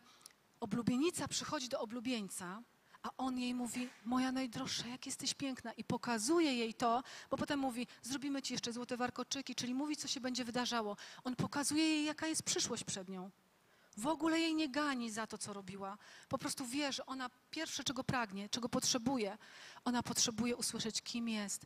[0.60, 2.62] oblubienica przychodzi do oblubieńca,
[3.04, 5.74] a on jej mówi, moja najdroższa, jak jesteś piękna.
[5.74, 10.08] I pokazuje jej to, bo potem mówi, zrobimy ci jeszcze złote warkoczyki, czyli mówi, co
[10.08, 10.98] się będzie wydarzało.
[11.24, 13.32] On pokazuje jej, jaka jest przyszłość przed nią.
[13.98, 15.98] W ogóle jej nie gani za to, co robiła.
[16.30, 19.38] Po prostu wie, że ona pierwsze, czego pragnie, czego potrzebuje,
[19.86, 21.66] ona potrzebuje usłyszeć, kim jest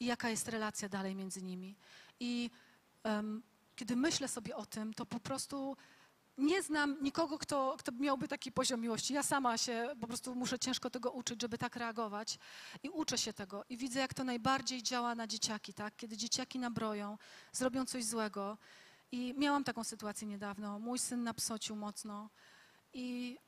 [0.00, 1.76] i jaka jest relacja dalej między nimi.
[2.20, 2.50] I
[3.04, 3.42] em,
[3.76, 5.76] kiedy myślę sobie o tym, to po prostu
[6.38, 9.14] nie znam nikogo, kto, kto miałby taki poziom miłości.
[9.14, 12.38] Ja sama się po prostu muszę ciężko tego uczyć, żeby tak reagować.
[12.82, 13.64] I uczę się tego.
[13.68, 15.96] I widzę, jak to najbardziej działa na dzieciaki, tak?
[15.96, 17.18] Kiedy dzieciaki nabroją,
[17.52, 18.58] zrobią coś złego.
[19.12, 20.78] I miałam taką sytuację niedawno.
[20.78, 22.30] Mój syn napsocił mocno
[22.92, 23.38] i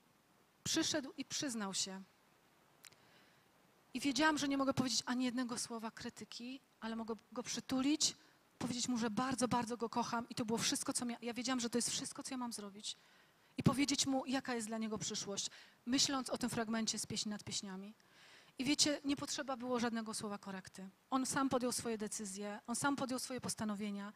[0.65, 2.03] przyszedł i przyznał się.
[3.95, 8.15] I wiedziałam, że nie mogę powiedzieć ani jednego słowa krytyki, ale mogę go przytulić,
[8.59, 11.61] powiedzieć mu, że bardzo, bardzo go kocham i to było wszystko, co mia- ja wiedziałam,
[11.61, 12.97] że to jest wszystko, co ja mam zrobić.
[13.59, 15.51] I powiedzieć mu, jaka jest dla niego przyszłość,
[15.87, 17.95] myśląc o tym fragmencie z pieśni nad pieśniami.
[18.59, 20.89] I wiecie, nie potrzeba było żadnego słowa korekty.
[21.11, 24.13] On sam podjął swoje decyzje, on sam podjął swoje postanowienia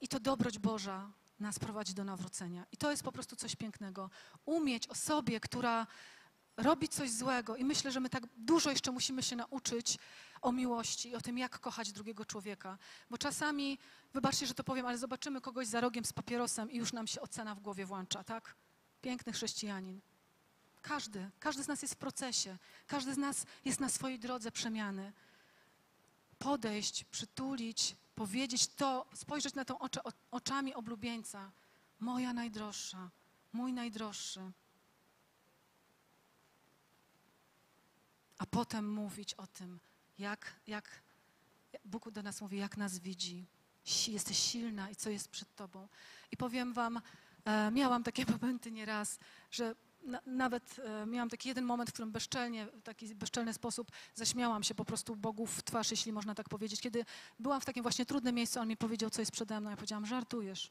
[0.00, 2.66] i to dobroć Boża nas prowadzi do nawrócenia.
[2.72, 4.10] I to jest po prostu coś pięknego.
[4.44, 5.86] Umieć osobie, która
[6.56, 9.98] robi coś złego i myślę, że my tak dużo jeszcze musimy się nauczyć
[10.42, 12.78] o miłości i o tym, jak kochać drugiego człowieka.
[13.10, 13.78] Bo czasami,
[14.12, 17.20] wybaczcie, że to powiem, ale zobaczymy kogoś za rogiem z papierosem i już nam się
[17.20, 18.54] ocena w głowie włącza, tak?
[19.00, 20.00] Piękny chrześcijanin.
[20.82, 25.12] Każdy, każdy z nas jest w procesie, każdy z nas jest na swojej drodze przemiany.
[26.38, 31.50] Podejść, przytulić, powiedzieć to, spojrzeć na tą oczy, oczami oblubieńca.
[32.00, 33.10] Moja najdroższa,
[33.52, 34.52] mój najdroższy.
[38.38, 39.80] A potem mówić o tym,
[40.18, 41.02] jak, jak
[41.84, 43.46] Bóg do nas mówi, jak nas widzi.
[44.08, 45.88] Jesteś silna i co jest przed tobą.
[46.30, 47.00] I powiem wam,
[47.44, 49.18] e, miałam takie momenty nieraz,
[49.50, 53.90] że na, nawet e, miałam taki jeden moment, w którym bezczelnie, w taki bezczelny sposób
[54.14, 56.80] zaśmiałam się po prostu Bogu w twarz, jeśli można tak powiedzieć.
[56.80, 57.04] Kiedy
[57.38, 59.70] byłam w takim właśnie trudnym miejscu, on mi powiedział, co jest przede mną.
[59.70, 60.70] Ja powiedziałam, żartujesz.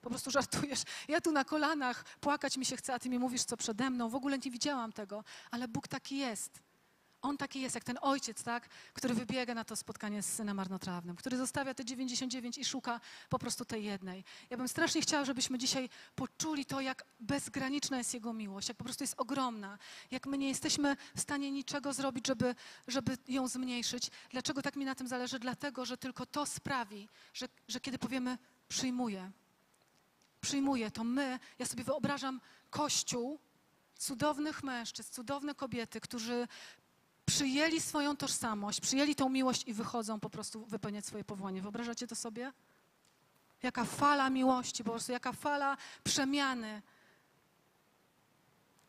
[0.00, 0.82] Po prostu żartujesz.
[1.08, 4.08] Ja tu na kolanach, płakać mi się chce, a ty mi mówisz, co przede mną.
[4.08, 6.60] W ogóle nie widziałam tego, ale Bóg taki jest.
[7.22, 11.16] On taki jest, jak ten ojciec, tak, który wybiega na to spotkanie z synem marnotrawnym,
[11.16, 14.24] który zostawia te 99 i szuka po prostu tej jednej.
[14.50, 18.84] Ja bym strasznie chciała, żebyśmy dzisiaj poczuli to, jak bezgraniczna jest Jego miłość, jak po
[18.84, 19.78] prostu jest ogromna,
[20.10, 22.54] jak my nie jesteśmy w stanie niczego zrobić, żeby,
[22.88, 24.10] żeby ją zmniejszyć.
[24.30, 25.38] Dlaczego tak mi na tym zależy?
[25.38, 29.30] Dlatego, że tylko to sprawi, że, że kiedy powiemy przyjmuję,
[30.40, 33.38] przyjmuję, to my, ja sobie wyobrażam Kościół,
[34.02, 36.48] cudownych mężczyzn, cudowne kobiety, którzy
[37.26, 41.62] przyjęli swoją tożsamość, przyjęli tą miłość i wychodzą po prostu wypełniać swoje powołanie.
[41.62, 42.52] Wyobrażacie to sobie?
[43.62, 46.82] Jaka fala miłości, po prostu jaka fala przemiany.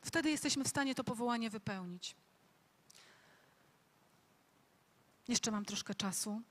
[0.01, 2.15] Wtedy jesteśmy w stanie to powołanie wypełnić.
[5.27, 6.41] Jeszcze mam troszkę czasu.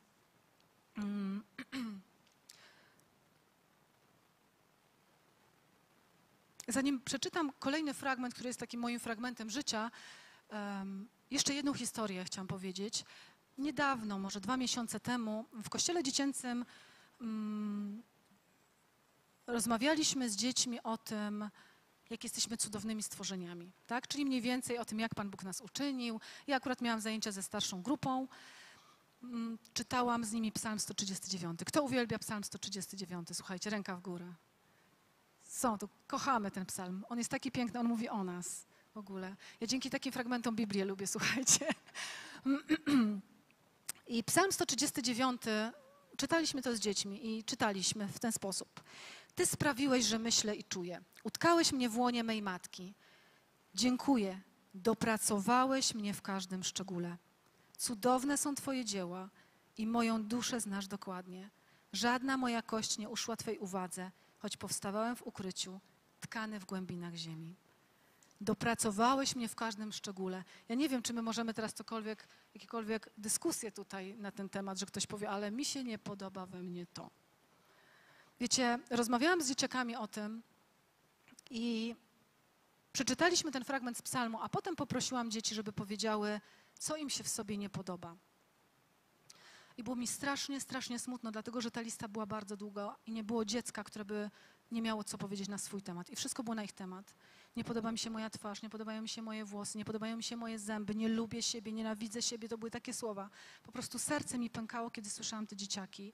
[0.96, 1.44] Mm.
[6.68, 9.90] Zanim przeczytam kolejny fragment, który jest takim moim fragmentem życia,
[11.32, 13.04] jeszcze jedną historię chciałam powiedzieć.
[13.58, 16.64] Niedawno, może dwa miesiące temu, w kościele dziecięcym
[17.20, 18.02] mm,
[19.46, 21.50] rozmawialiśmy z dziećmi o tym,
[22.10, 24.08] jak jesteśmy cudownymi stworzeniami, tak?
[24.08, 26.20] Czyli mniej więcej o tym, jak Pan Bóg nas uczynił.
[26.46, 28.28] Ja akurat miałam zajęcia ze starszą grupą.
[29.22, 31.60] Mm, Czytałam z nimi Psalm 139.
[31.66, 33.28] Kto uwielbia Psalm 139?
[33.32, 34.34] Słuchajcie, ręka w górę.
[35.42, 37.04] Są, to kochamy ten psalm.
[37.08, 39.36] On jest taki piękny, on mówi o nas w ogóle.
[39.60, 41.66] Ja dzięki takim fragmentom Biblię lubię, słuchajcie.
[44.06, 45.42] I Psalm 139,
[46.16, 48.82] czytaliśmy to z dziećmi i czytaliśmy w ten sposób.
[49.34, 51.02] Ty sprawiłeś, że myślę i czuję.
[51.24, 52.94] Utkałeś mnie w łonie mej matki.
[53.74, 54.40] Dziękuję.
[54.74, 57.16] Dopracowałeś mnie w każdym szczególe.
[57.76, 59.30] Cudowne są Twoje dzieła
[59.78, 61.50] i moją duszę znasz dokładnie.
[61.92, 65.80] Żadna moja kość nie uszła Twej uwadze, choć powstawałem w ukryciu,
[66.20, 67.56] tkany w głębinach ziemi
[68.42, 70.44] dopracowałeś mnie w każdym szczególe.
[70.68, 74.86] Ja nie wiem, czy my możemy teraz cokolwiek, jakiekolwiek dyskusje tutaj na ten temat, że
[74.86, 77.10] ktoś powie, ale mi się nie podoba we mnie to.
[78.40, 80.42] Wiecie, rozmawiałam z dzieciakami o tym
[81.50, 81.96] i
[82.92, 86.40] przeczytaliśmy ten fragment z psalmu, a potem poprosiłam dzieci, żeby powiedziały,
[86.78, 88.16] co im się w sobie nie podoba.
[89.76, 93.24] I było mi strasznie, strasznie smutno, dlatego że ta lista była bardzo długa i nie
[93.24, 94.30] było dziecka, które by
[94.72, 96.10] nie miało co powiedzieć na swój temat.
[96.10, 97.14] I wszystko było na ich temat.
[97.56, 100.22] Nie podoba mi się moja twarz, nie podobają mi się moje włosy, nie podobają mi
[100.22, 102.48] się moje zęby, nie lubię siebie, nienawidzę siebie.
[102.48, 103.30] To były takie słowa.
[103.62, 106.12] Po prostu serce mi pękało, kiedy słyszałam te dzieciaki.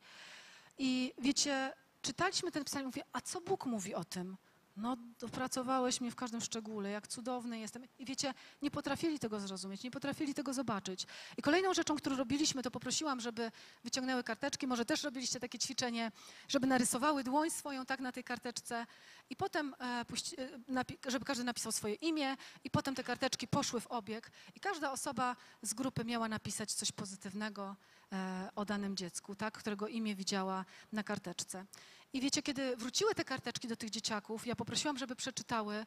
[0.79, 4.37] I wiecie, czytaliśmy ten psalm i mówię, a co Bóg mówi o tym?
[4.79, 7.83] No, dopracowałeś mnie w każdym szczególe, jak cudowny jestem.
[7.99, 11.07] I wiecie, nie potrafili tego zrozumieć, nie potrafili tego zobaczyć.
[11.37, 13.51] I kolejną rzeczą, którą robiliśmy, to poprosiłam, żeby
[13.85, 14.67] wyciągnęły karteczki.
[14.67, 16.13] Może też robiliście takie ćwiczenie,
[16.49, 18.87] żeby narysowały dłoń swoją tak na tej karteczce.
[19.31, 20.05] I potem, e,
[20.39, 22.37] e, żeby każdy napisał swoje imię.
[22.65, 24.31] I potem te karteczki poszły w obieg.
[24.55, 27.77] I każda osoba z grupy miała napisać coś pozytywnego
[28.13, 31.67] e, o danym dziecku, tak, którego imię widziała na karteczce.
[32.13, 35.87] I wiecie, kiedy wróciły te karteczki do tych dzieciaków, ja poprosiłam, żeby przeczytały,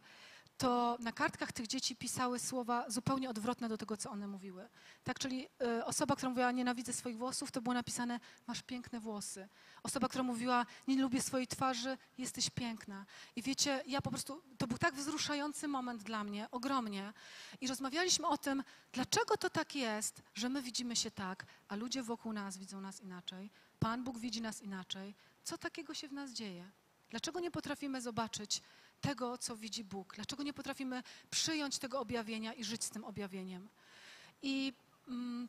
[0.62, 4.69] to na kartkach tych dzieci pisały słowa zupełnie odwrotne do tego, co one mówiły.
[5.04, 9.47] Tak, czyli y, osoba, która mówiła nienawidzę swoich włosów, to było napisane masz piękne włosy.
[9.84, 13.06] Osoba, która mówiła nie lubię swojej twarzy, jesteś piękna.
[13.36, 17.13] I wiecie, ja po prostu, to był tak wzruszający moment dla mnie, ogromnie.
[17.62, 22.04] I rozmawialiśmy o tym, dlaczego to tak jest, że my widzimy się tak, a ludzie
[22.04, 23.50] wokół nas widzą nas inaczej.
[23.80, 25.15] Pan Bóg widzi nas inaczej.
[25.43, 26.71] Co takiego się w nas dzieje?
[27.10, 28.62] Dlaczego nie potrafimy zobaczyć
[29.01, 30.15] tego, co widzi Bóg?
[30.15, 33.69] Dlaczego nie potrafimy przyjąć tego objawienia i żyć z tym objawieniem?
[34.41, 34.73] I
[35.07, 35.47] mm,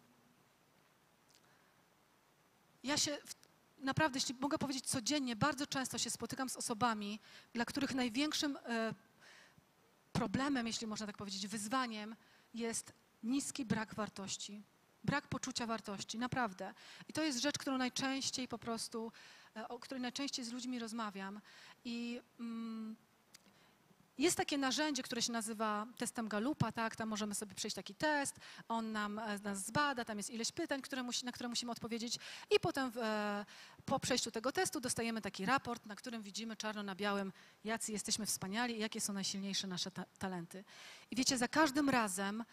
[2.83, 3.19] ja się
[3.79, 7.21] naprawdę, jeśli mogę powiedzieć codziennie, bardzo często się spotykam z osobami,
[7.53, 8.95] dla których największym e,
[10.13, 12.17] problemem, jeśli można tak powiedzieć, wyzwaniem
[12.55, 14.63] jest niski brak wartości.
[15.05, 16.75] Brak poczucia wartości, naprawdę.
[17.09, 19.13] I to jest rzecz, którą najczęściej po prostu,
[19.57, 21.41] e, o której najczęściej z ludźmi rozmawiam.
[21.85, 22.97] I mm,
[24.19, 26.97] jest takie narzędzie, które się nazywa testem Galupa, tak?
[26.97, 28.37] Tam możemy sobie przejść taki test,
[28.69, 32.19] on nam, e, nas zbada, tam jest ileś pytań, które musi, na które musimy odpowiedzieć
[32.51, 33.45] i potem w, e,
[33.85, 37.33] po przejściu tego testu dostajemy taki raport, na którym widzimy czarno na białym,
[37.65, 40.65] jacy jesteśmy wspaniali i jakie są najsilniejsze nasze ta talenty.
[41.11, 42.45] I wiecie, za każdym razem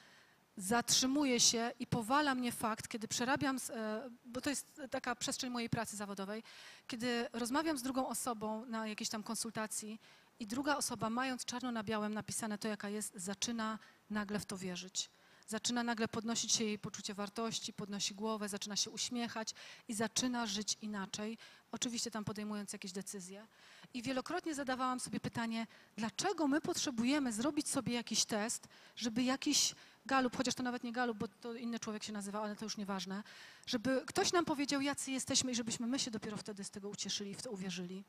[0.57, 5.69] zatrzymuje się i powala mnie fakt, kiedy przerabiam, e, bo to jest taka przestrzeń mojej
[5.69, 6.43] pracy zawodowej,
[6.87, 9.99] kiedy rozmawiam z drugą osobą na jakiejś tam konsultacji
[10.39, 14.57] i druga osoba, mając czarno na białym napisane to, jaka jest, zaczyna nagle w to
[14.57, 15.09] wierzyć.
[15.47, 19.53] Zaczyna nagle podnosić się jej poczucie wartości, podnosi głowę, zaczyna się uśmiechać
[19.87, 21.37] i zaczyna żyć inaczej,
[21.71, 23.47] oczywiście tam podejmując jakieś decyzje.
[23.93, 29.75] I wielokrotnie zadawałam sobie pytanie, dlaczego my potrzebujemy zrobić sobie jakiś test, żeby jakiś
[30.05, 32.77] galup, chociaż to nawet nie galup, bo to inny człowiek się nazywa, ale to już
[32.77, 33.23] nieważne,
[33.65, 37.31] żeby ktoś nam powiedział, jacy jesteśmy i żebyśmy my się dopiero wtedy z tego ucieszyli
[37.31, 38.03] i w to uwierzyli.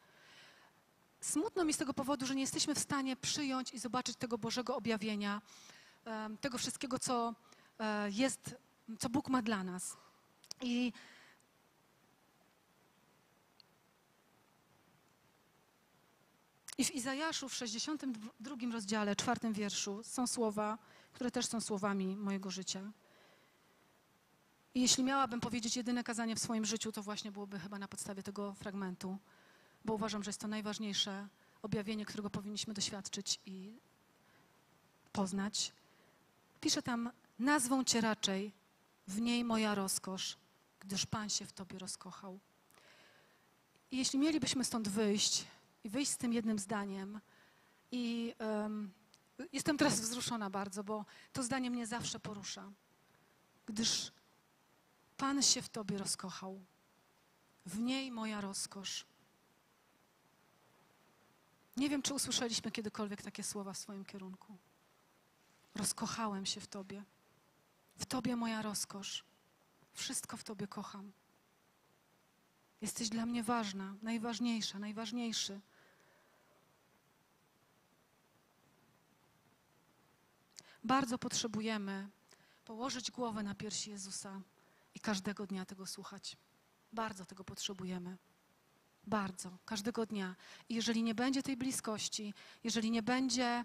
[1.21, 4.77] Smutno mi z tego powodu, że nie jesteśmy w stanie przyjąć i zobaczyć tego Bożego
[4.77, 5.43] objawienia,
[6.41, 7.35] tego wszystkiego, co
[7.79, 8.57] e, jest,
[8.99, 9.97] co Bóg ma dla nas.
[10.63, 10.93] I
[16.79, 20.79] I w Izajaszu w 62 rozdziale, czwartym wierszu są słowa,
[21.13, 22.93] które też są słowami mojego życia.
[24.75, 28.23] I jeśli miałabym powiedzieć jedyne kazanie w swoim życiu, to właśnie byłoby chyba na podstawie
[28.23, 29.19] tego fragmentu,
[29.85, 31.29] bo uważam, że jest to najważniejsze
[31.63, 33.73] objawienie, którego powinniśmy doświadczyć i
[35.13, 35.73] poznać.
[36.61, 38.53] Pisze tam: Nazwą cię raczej
[39.09, 40.37] w niej moja rozkosz,
[40.81, 42.39] gdyż Pan się w tobie rozkochał.
[43.91, 45.45] I jeśli mielibyśmy stąd wyjść
[45.85, 47.21] i wyjść z tym jednym zdaniem,
[47.93, 48.91] i em,
[49.53, 52.73] jestem teraz wzruszona bardzo, bo to zdanie mnie zawsze porusza,
[53.67, 54.13] gdyż
[55.17, 56.61] Pan się w tobie rozkochał.
[57.67, 59.07] W niej moja rozkosz.
[61.81, 64.57] Nie wiem, czy usłyszeliśmy kiedykolwiek takie słowa w swoim kierunku.
[65.75, 67.05] Rozkochałem się w Tobie.
[67.97, 69.25] W Tobie moja rozkosz.
[69.93, 71.13] Wszystko w Tobie kocham.
[72.81, 75.61] Jesteś dla mnie ważna, najważniejsza, najważniejszy.
[80.85, 82.09] Bardzo potrzebujemy
[82.65, 84.41] położyć głowę na piersi Jezusa
[84.95, 86.37] i każdego dnia tego słuchać.
[86.93, 88.17] Bardzo tego potrzebujemy.
[89.07, 90.37] Bardzo, każdego dnia.
[90.69, 92.35] I jeżeli nie będzie tej bliskości,
[92.65, 93.65] jeżeli nie będzie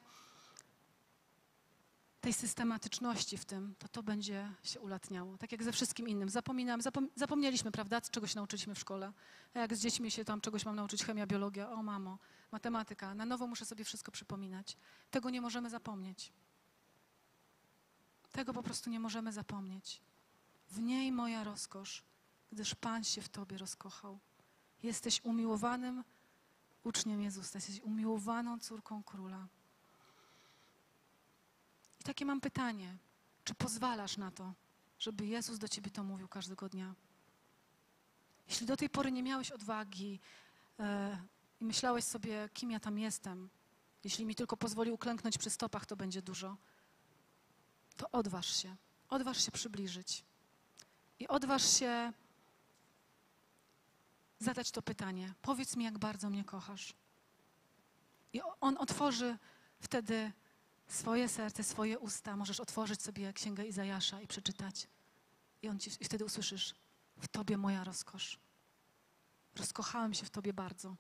[2.21, 5.38] tej systematyczności w tym, to to będzie się ulatniało.
[5.38, 6.30] Tak jak ze wszystkim innym.
[6.30, 9.13] Zapominam, zapom zapomnieliśmy, prawda, czego się nauczyliśmy w szkole.
[9.54, 12.19] Jak z dziećmi się tam czegoś mam nauczyć, chemia, biologia, o mamo,
[12.52, 13.15] matematyka.
[13.15, 14.78] Na nowo muszę sobie wszystko przypominać.
[15.12, 16.32] Tego nie możemy zapomnieć.
[18.32, 20.02] Tego po prostu nie możemy zapomnieć.
[20.69, 22.04] W niej moja rozkosz,
[22.52, 24.19] gdyż Pan się w Tobie rozkochał.
[24.86, 26.04] Jesteś umiłowanym
[26.84, 29.48] uczniem Jezusa, jesteś umiłowaną córką króla.
[32.00, 32.98] I takie mam pytanie:
[33.44, 34.54] czy pozwalasz na to,
[35.00, 36.96] żeby Jezus do ciebie to mówił każdego dnia?
[38.48, 40.19] Jeśli do tej pory nie miałeś odwagi
[40.79, 41.17] e,
[41.62, 43.50] i myślałeś sobie, kim ja tam jestem,
[44.04, 46.58] jeśli mi tylko pozwoli uklęknąć przy stopach, to będzie dużo,
[47.98, 48.75] to odważ się,
[49.10, 50.23] odważ się przybliżyć.
[51.19, 52.13] I odważ się
[54.46, 56.93] zadać to pytanie: powiedz mi, jak bardzo mnie kochasz.
[58.33, 59.37] I On otworzy
[59.79, 60.31] wtedy
[60.87, 62.37] swoje serce, swoje usta.
[62.37, 64.87] Możesz otworzyć sobie Księgę Izajasza i przeczytać.
[65.62, 66.75] I, on ci, I wtedy usłyszysz,
[67.17, 68.39] w Tobie moja rozkosz.
[69.56, 70.96] Rozkochałem się w Tobie bardzo.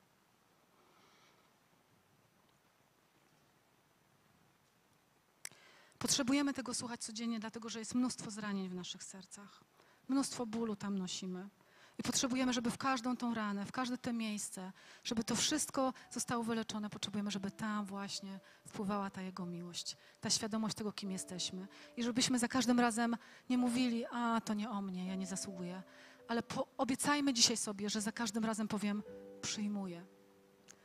[5.99, 9.63] Potrzebujemy tego słuchać codziennie, dlatego że jest mnóstwo zranień w naszych sercach.
[10.07, 11.49] Mnóstwo bólu tam nosimy.
[11.97, 14.71] I potrzebujemy, żeby w każdą tą ranę, w każde to miejsce,
[15.03, 20.75] żeby to wszystko zostało wyleczone, potrzebujemy, żeby tam właśnie wpływała ta Jego miłość, ta świadomość
[20.75, 21.67] tego, kim jesteśmy.
[21.97, 23.17] I żebyśmy za każdym razem
[23.49, 25.83] nie mówili, a to nie o mnie, ja nie zasługuję.
[26.27, 29.03] Ale po, obiecajmy dzisiaj sobie, że za każdym razem powiem,
[29.41, 30.05] przyjmuję.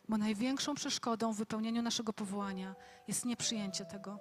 [0.08, 2.74] Bo największą przeszkodą w wypełnieniu naszego powołania
[3.08, 4.18] jest nieprzyjęcie tego.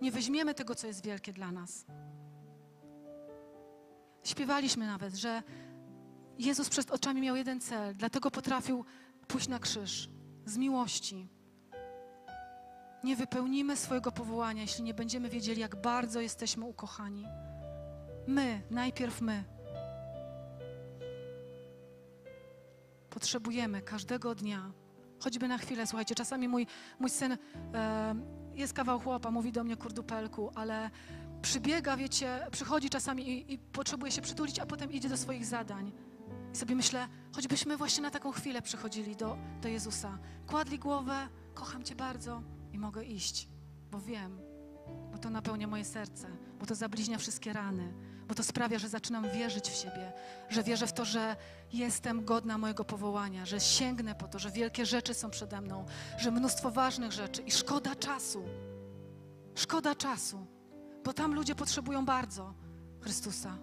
[0.00, 1.84] Nie weźmiemy tego, co jest wielkie dla nas.
[4.24, 5.42] Śpiewaliśmy nawet, że
[6.38, 8.84] Jezus przed oczami miał jeden cel, dlatego potrafił
[9.28, 10.08] pójść na krzyż
[10.44, 11.28] z miłości.
[13.04, 17.24] Nie wypełnimy swojego powołania, jeśli nie będziemy wiedzieli, jak bardzo jesteśmy ukochani.
[18.26, 19.44] My, najpierw my.
[23.10, 24.72] Potrzebujemy każdego dnia,
[25.18, 25.86] choćby na chwilę.
[25.86, 26.66] Słuchajcie, czasami mój,
[26.98, 27.32] mój syn
[27.74, 28.14] e,
[28.54, 30.90] jest kawał chłopa, mówi do mnie kurdupelku, ale
[31.42, 35.92] przybiega, wiecie, przychodzi czasami i, i potrzebuje się przytulić, a potem idzie do swoich zadań.
[36.58, 41.94] Sobie myślę, choćbyśmy właśnie na taką chwilę przychodzili do, do Jezusa, kładli głowę, kocham Cię
[41.94, 42.42] bardzo
[42.72, 43.48] i mogę iść,
[43.90, 44.40] bo wiem,
[45.12, 46.28] bo to napełnia moje serce,
[46.60, 47.94] bo to zabliźnia wszystkie rany,
[48.28, 50.12] bo to sprawia, że zaczynam wierzyć w siebie,
[50.48, 51.36] że wierzę w to, że
[51.72, 55.84] jestem godna mojego powołania, że sięgnę po to, że wielkie rzeczy są przede mną,
[56.18, 58.44] że mnóstwo ważnych rzeczy i szkoda czasu.
[59.54, 60.46] Szkoda czasu,
[61.04, 62.54] bo tam ludzie potrzebują bardzo
[63.00, 63.58] Chrystusa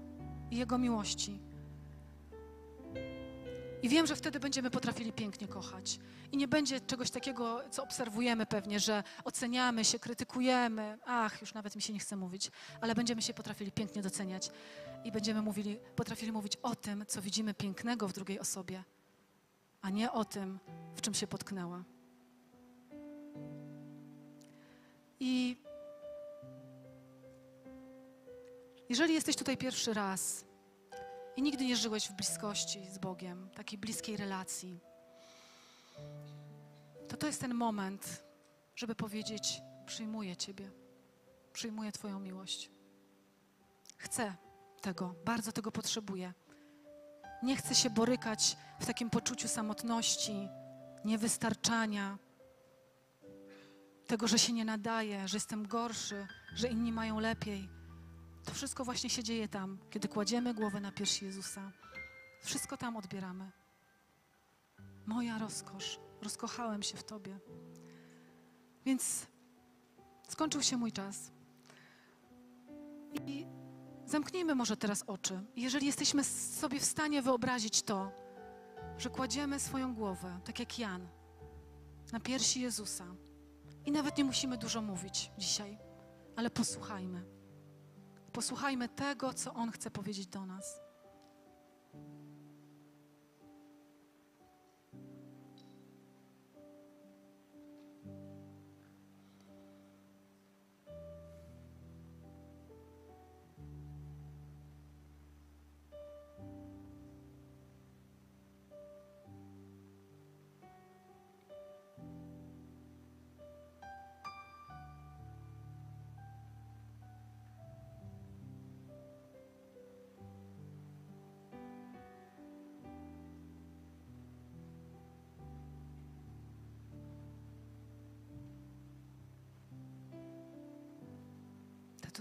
[0.52, 1.55] i Jego miłości.
[3.86, 5.99] I wiem, że wtedy będziemy potrafili pięknie kochać.
[6.31, 10.97] I nie będzie czegoś takiego, co obserwujemy pewnie, że oceniamy się, krytykujemy.
[11.05, 14.51] Ach, już nawet mi się nie chce mówić, ale będziemy się potrafili pięknie doceniać
[15.03, 18.83] i będziemy mówili, potrafili mówić o tym, co widzimy pięknego w drugiej osobie,
[19.81, 20.59] a nie o tym,
[20.95, 21.83] w czym się potknęła.
[25.19, 25.57] I
[28.89, 30.45] jeżeli jesteś tutaj pierwszy raz,
[31.36, 34.79] i nigdy nie żyłeś w bliskości z Bogiem, takiej bliskiej relacji,
[37.07, 38.23] to to jest ten moment,
[38.75, 40.71] żeby powiedzieć: Przyjmuję Ciebie,
[41.53, 42.69] przyjmuję Twoją miłość.
[43.97, 44.36] Chcę
[44.81, 46.33] tego, bardzo tego potrzebuję.
[47.43, 50.49] Nie chcę się borykać w takim poczuciu samotności,
[51.05, 52.17] niewystarczania,
[54.07, 57.74] tego, że się nie nadaje, że jestem gorszy, że inni mają lepiej.
[58.46, 61.72] To wszystko właśnie się dzieje tam, kiedy kładziemy głowę na piersi Jezusa.
[62.41, 63.52] Wszystko tam odbieramy.
[65.06, 66.00] Moja rozkosz.
[66.22, 67.39] Rozkochałem się w Tobie.
[68.86, 69.28] Więc
[70.30, 71.32] skończył się mój czas.
[73.28, 73.46] I
[74.06, 75.43] zamknijmy może teraz oczy.
[75.56, 78.12] Jeżeli jesteśmy sobie w stanie wyobrazić to,
[78.98, 81.08] że kładziemy swoją głowę, tak jak Jan,
[82.12, 83.06] na piersi Jezusa.
[83.86, 85.78] I nawet nie musimy dużo mówić dzisiaj,
[86.36, 87.34] ale posłuchajmy.
[88.36, 90.84] Posłuchajmy tego, co On chce powiedzieć do nas.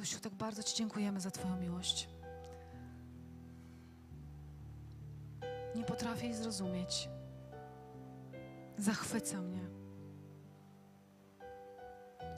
[0.05, 2.09] Tatusiu, tak bardzo Ci dziękujemy za Twoją miłość.
[5.77, 7.09] Nie potrafię jej zrozumieć.
[8.79, 9.61] Zachwyca mnie.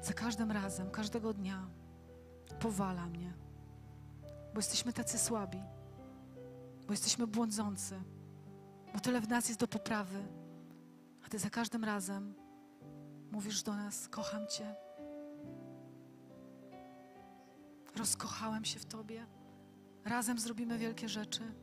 [0.02, 1.68] Za każdym razem, każdego dnia
[2.60, 3.32] powala mnie,
[4.54, 5.62] bo jesteśmy tacy słabi,
[6.86, 8.02] bo jesteśmy błądzący,
[8.94, 10.28] bo tyle w nas jest do poprawy,
[11.26, 12.34] a Ty za każdym razem
[13.32, 14.85] mówisz do nas: Kocham Cię.
[17.96, 19.26] Rozkochałem się w Tobie.
[20.04, 21.54] Razem zrobimy wielkie rzeczy.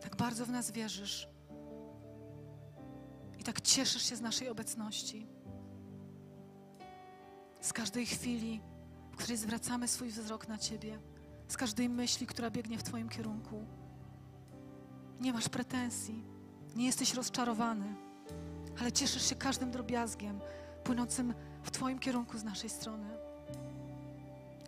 [0.00, 1.28] Tak bardzo w nas wierzysz.
[3.38, 5.26] I tak cieszysz się z naszej obecności.
[7.60, 8.60] Z każdej chwili,
[9.12, 10.98] w której zwracamy swój wzrok na Ciebie,
[11.48, 13.66] z każdej myśli, która biegnie w Twoim kierunku.
[15.20, 16.24] Nie masz pretensji,
[16.76, 17.94] nie jesteś rozczarowany,
[18.80, 20.40] ale cieszysz się każdym drobiazgiem
[20.84, 23.21] płynącym w Twoim kierunku z naszej strony.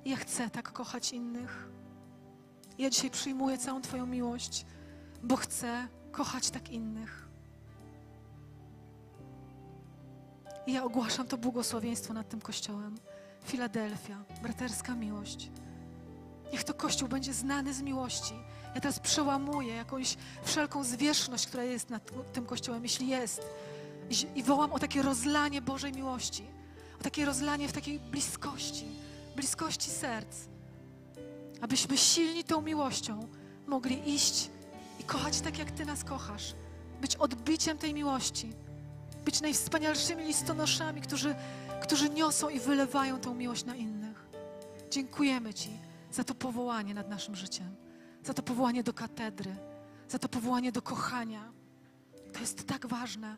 [0.05, 1.69] Ja chcę tak kochać innych.
[2.79, 4.67] Ja dzisiaj przyjmuję całą Twoją miłość,
[5.23, 7.29] bo chcę kochać tak innych.
[10.67, 12.95] I ja ogłaszam to błogosławieństwo nad tym kościołem.
[13.45, 15.51] Filadelfia, braterska miłość.
[16.53, 18.35] Niech to kościół będzie znany z miłości.
[18.75, 23.43] Ja teraz przełamuję jakąś wszelką zwierzchność, która jest nad tym kościołem, jeśli jest.
[24.35, 26.45] I wołam o takie rozlanie Bożej miłości,
[27.01, 28.87] o takie rozlanie w takiej bliskości,
[29.37, 30.37] bliskości serc,
[31.61, 33.29] abyśmy silni tą miłością
[33.67, 34.51] mogli iść
[35.01, 36.55] i kochać tak, jak Ty nas kochasz,
[37.01, 38.53] być odbiciem tej miłości,
[39.25, 41.35] być najwspanialszymi listonoszami, którzy,
[41.83, 44.27] którzy niosą i wylewają tą miłość na innych.
[44.91, 45.71] Dziękujemy Ci
[46.13, 47.77] za to powołanie nad naszym życiem,
[48.25, 49.57] za to powołanie do katedry,
[50.09, 51.53] za to powołanie do kochania.
[52.33, 53.37] To jest tak ważne.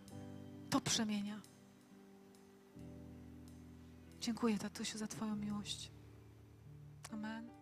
[0.70, 1.40] To przemienia.
[4.26, 5.90] Dziękuję, tatusiu, za Twoją miłość.
[7.12, 7.55] Amen.